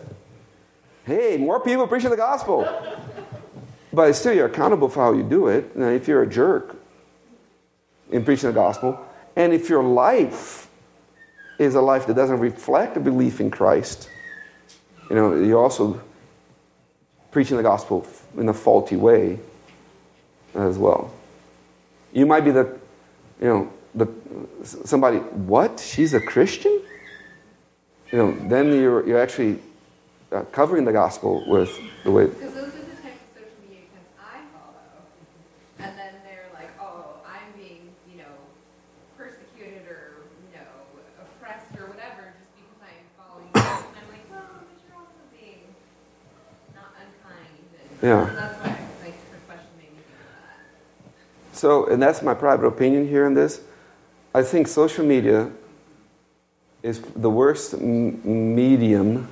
"Hey, 1.05 1.37
more 1.37 1.59
people 1.59 1.87
preaching 1.87 2.09
the 2.09 2.17
gospel." 2.17 2.67
But 3.91 4.13
still, 4.13 4.33
you're 4.33 4.47
accountable 4.47 4.89
for 4.89 5.03
how 5.03 5.13
you 5.13 5.23
do 5.23 5.47
it. 5.47 5.75
Now, 5.75 5.89
if 5.89 6.07
you're 6.07 6.23
a 6.23 6.27
jerk 6.27 6.75
in 8.11 8.25
preaching 8.25 8.49
the 8.49 8.53
gospel, 8.53 8.99
and 9.35 9.53
if 9.53 9.69
your 9.69 9.83
life 9.83 10.67
is 11.59 11.75
a 11.75 11.81
life 11.81 12.07
that 12.07 12.15
doesn't 12.15 12.39
reflect 12.39 12.97
a 12.97 12.99
belief 12.99 13.39
in 13.39 13.51
Christ, 13.51 14.09
you 15.09 15.15
know, 15.15 15.35
you're 15.35 15.61
also 15.61 16.01
preaching 17.31 17.57
the 17.57 17.63
gospel 17.63 18.07
in 18.37 18.49
a 18.49 18.53
faulty 18.53 18.95
way 18.95 19.39
as 20.55 20.77
well. 20.77 21.11
You 22.13 22.25
might 22.25 22.41
be 22.41 22.51
the, 22.51 22.79
you 23.41 23.47
know, 23.47 23.73
the 23.93 24.07
somebody. 24.63 25.17
What? 25.17 25.79
She's 25.79 26.13
a 26.13 26.21
Christian? 26.21 26.81
You 28.11 28.17
know, 28.17 28.49
then 28.49 28.71
you're 28.73 29.05
you're 29.07 29.19
actually 29.19 29.59
uh, 30.33 30.41
covering 30.51 30.85
the 30.85 30.91
gospel 30.91 31.43
with 31.47 31.69
the 32.03 32.11
way. 32.11 32.25
Because 32.27 32.53
those 32.53 32.67
are 32.67 32.71
the 32.71 32.97
types 33.01 33.21
of 33.21 33.45
social 33.45 33.61
media 33.69 33.85
accounts 33.85 34.09
I 34.19 34.41
follow. 34.51 34.81
And 35.79 35.97
then 35.97 36.13
they're 36.23 36.49
like, 36.53 36.71
oh, 36.81 37.17
I'm 37.27 37.51
being, 37.57 37.89
you 38.11 38.17
know, 38.19 38.33
persecuted 39.17 39.85
or, 39.87 40.25
you 40.49 40.57
know, 40.57 40.71
oppressed 41.21 41.71
or 41.79 41.85
whatever 41.87 42.33
just 42.39 42.49
because 42.57 42.81
I 42.81 42.91
am 42.97 43.07
following 43.17 43.47
you. 43.53 43.61
And 43.61 43.95
I'm 44.01 44.09
like, 44.09 44.25
well, 44.31 44.49
but 44.65 44.77
you're 44.81 44.97
also 44.97 45.21
being 45.37 45.61
not 46.73 46.91
unkind. 46.97 47.61
And 47.77 48.01
Yeah. 48.01 48.25
So 48.27 48.35
that's 48.35 48.57
why, 48.59 48.69
like, 49.05 49.17
her 49.31 49.39
question 49.47 49.71
made 49.77 49.91
me 49.91 50.01
think 50.01 50.17
of 50.17 50.33
that. 50.41 51.57
So, 51.57 51.85
and 51.87 52.01
that's 52.01 52.21
my 52.21 52.33
private 52.33 52.65
opinion 52.65 53.07
here 53.07 53.25
on 53.25 53.33
this. 53.35 53.61
I 54.33 54.41
think 54.41 54.67
social 54.67 55.05
media 55.05 55.51
is 56.81 56.99
the 57.15 57.29
worst 57.29 57.75
m- 57.75 58.55
medium. 58.55 59.27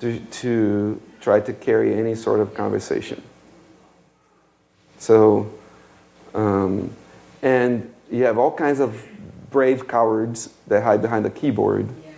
To, 0.00 0.18
to 0.20 1.00
try 1.20 1.40
to 1.40 1.52
carry 1.52 1.94
any 1.94 2.14
sort 2.14 2.40
of 2.40 2.54
conversation. 2.54 3.22
So, 4.98 5.50
um, 6.34 6.94
and 7.42 7.92
you 8.10 8.24
have 8.24 8.38
all 8.38 8.52
kinds 8.52 8.80
of 8.80 9.06
brave 9.50 9.88
cowards 9.88 10.50
that 10.66 10.82
hide 10.82 11.02
behind 11.02 11.24
the 11.24 11.30
keyboard 11.30 11.88
Yeah. 12.04 12.10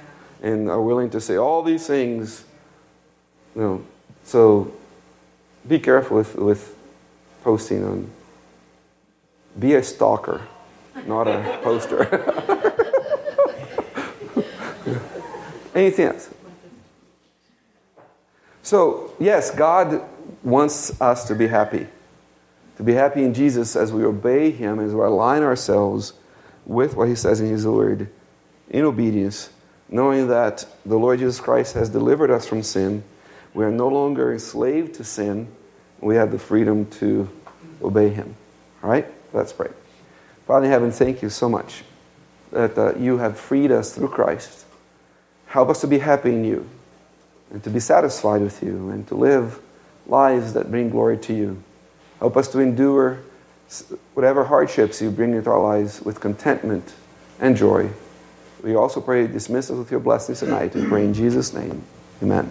and 0.51 0.71
are 0.71 0.81
willing 0.81 1.11
to 1.11 1.21
say 1.21 1.37
all 1.37 1.63
these 1.63 1.87
things. 1.87 2.45
You 3.55 3.61
know, 3.63 3.85
so 4.25 4.73
be 5.67 5.79
careful 5.79 6.17
with, 6.17 6.35
with 6.37 6.75
posting 7.45 7.85
on. 7.85 8.11
Be 9.59 9.75
a 9.75 9.83
stalker, 9.83 10.43
not 11.07 11.29
a 11.29 11.59
poster. 11.63 12.05
Anything 15.75 16.07
else? 16.09 16.29
So, 18.63 19.13
yes, 19.19 19.51
God 19.51 20.03
wants 20.43 21.01
us 21.01 21.27
to 21.29 21.35
be 21.35 21.49
happy. 21.49 21.87
To 22.77 22.83
be 22.83 22.95
happy 22.95 23.25
in 23.25 23.35
Jesus 23.35 23.77
as 23.77 23.93
we 23.93 24.05
obey 24.05 24.51
Him, 24.51 24.79
as 24.79 24.95
we 24.95 25.01
align 25.01 25.43
ourselves 25.43 26.13
with 26.65 26.97
what 26.97 27.09
He 27.09 27.15
says 27.15 27.41
in 27.41 27.49
His 27.49 27.67
Word 27.67 28.09
in 28.71 28.85
obedience, 28.85 29.51
knowing 29.89 30.29
that 30.29 30.65
the 30.87 30.97
Lord 30.97 31.19
Jesus 31.19 31.41
Christ 31.41 31.75
has 31.75 31.89
delivered 31.91 32.31
us 32.31 32.47
from 32.47 32.63
sin. 32.63 33.05
We 33.53 33.65
are 33.65 33.71
no 33.71 33.89
longer 33.89 34.33
enslaved 34.33 34.95
to 34.95 35.05
sin. 35.05 35.49
We 36.01 36.15
have 36.17 36.31
the 36.31 36.39
freedom 36.39 36.87
to 36.93 37.29
obey 37.83 38.09
Him. 38.09 38.37
All 38.83 38.91
right? 38.91 39.07
Let's 39.33 39.53
pray. 39.53 39.71
Father 40.47 40.67
in 40.67 40.73
heaven, 40.73 40.93
thank 40.93 41.21
you 41.21 41.29
so 41.31 41.49
much 41.49 41.83
that 42.53 42.79
uh, 42.79 42.95
you 42.97 43.19
have 43.19 43.39
freed 43.39 43.71
us 43.71 43.95
through 43.95 44.09
Christ. 44.09 44.65
Help 45.47 45.69
us 45.69 45.81
to 45.83 45.87
be 45.87 45.99
happy 45.99 46.31
in 46.31 46.45
you 46.45 46.69
and 47.53 47.63
to 47.63 47.71
be 47.71 47.79
satisfied 47.79 48.41
with 48.41 48.63
you 48.63 48.91
and 48.91 49.07
to 49.09 49.15
live 49.15 49.61
lives 50.07 50.55
that 50.55 50.71
bring 50.71 50.91
glory 50.91 51.19
to 51.19 51.35
you. 51.35 51.63
Help 52.19 52.37
us 52.37 52.49
to 52.49 52.61
endure 52.61 53.21
whatever 54.15 54.45
hardships 54.45 55.01
you 55.01 55.11
bring 55.11 55.35
into 55.35 55.51
our 55.51 55.61
lives 55.61 56.01
with 56.03 56.21
contentment 56.21 56.95
and 57.41 57.57
joy. 57.57 57.91
We 58.63 58.75
also 58.75 59.01
pray, 59.01 59.27
dismiss 59.27 59.71
us 59.71 59.77
with 59.77 59.91
your 59.91 60.01
blessings 60.01 60.41
tonight 60.41 60.75
and 60.75 60.89
pray 60.89 61.05
in 61.05 61.15
Jesus' 61.15 61.53
name. 61.53 61.83
Amen. 62.23 62.51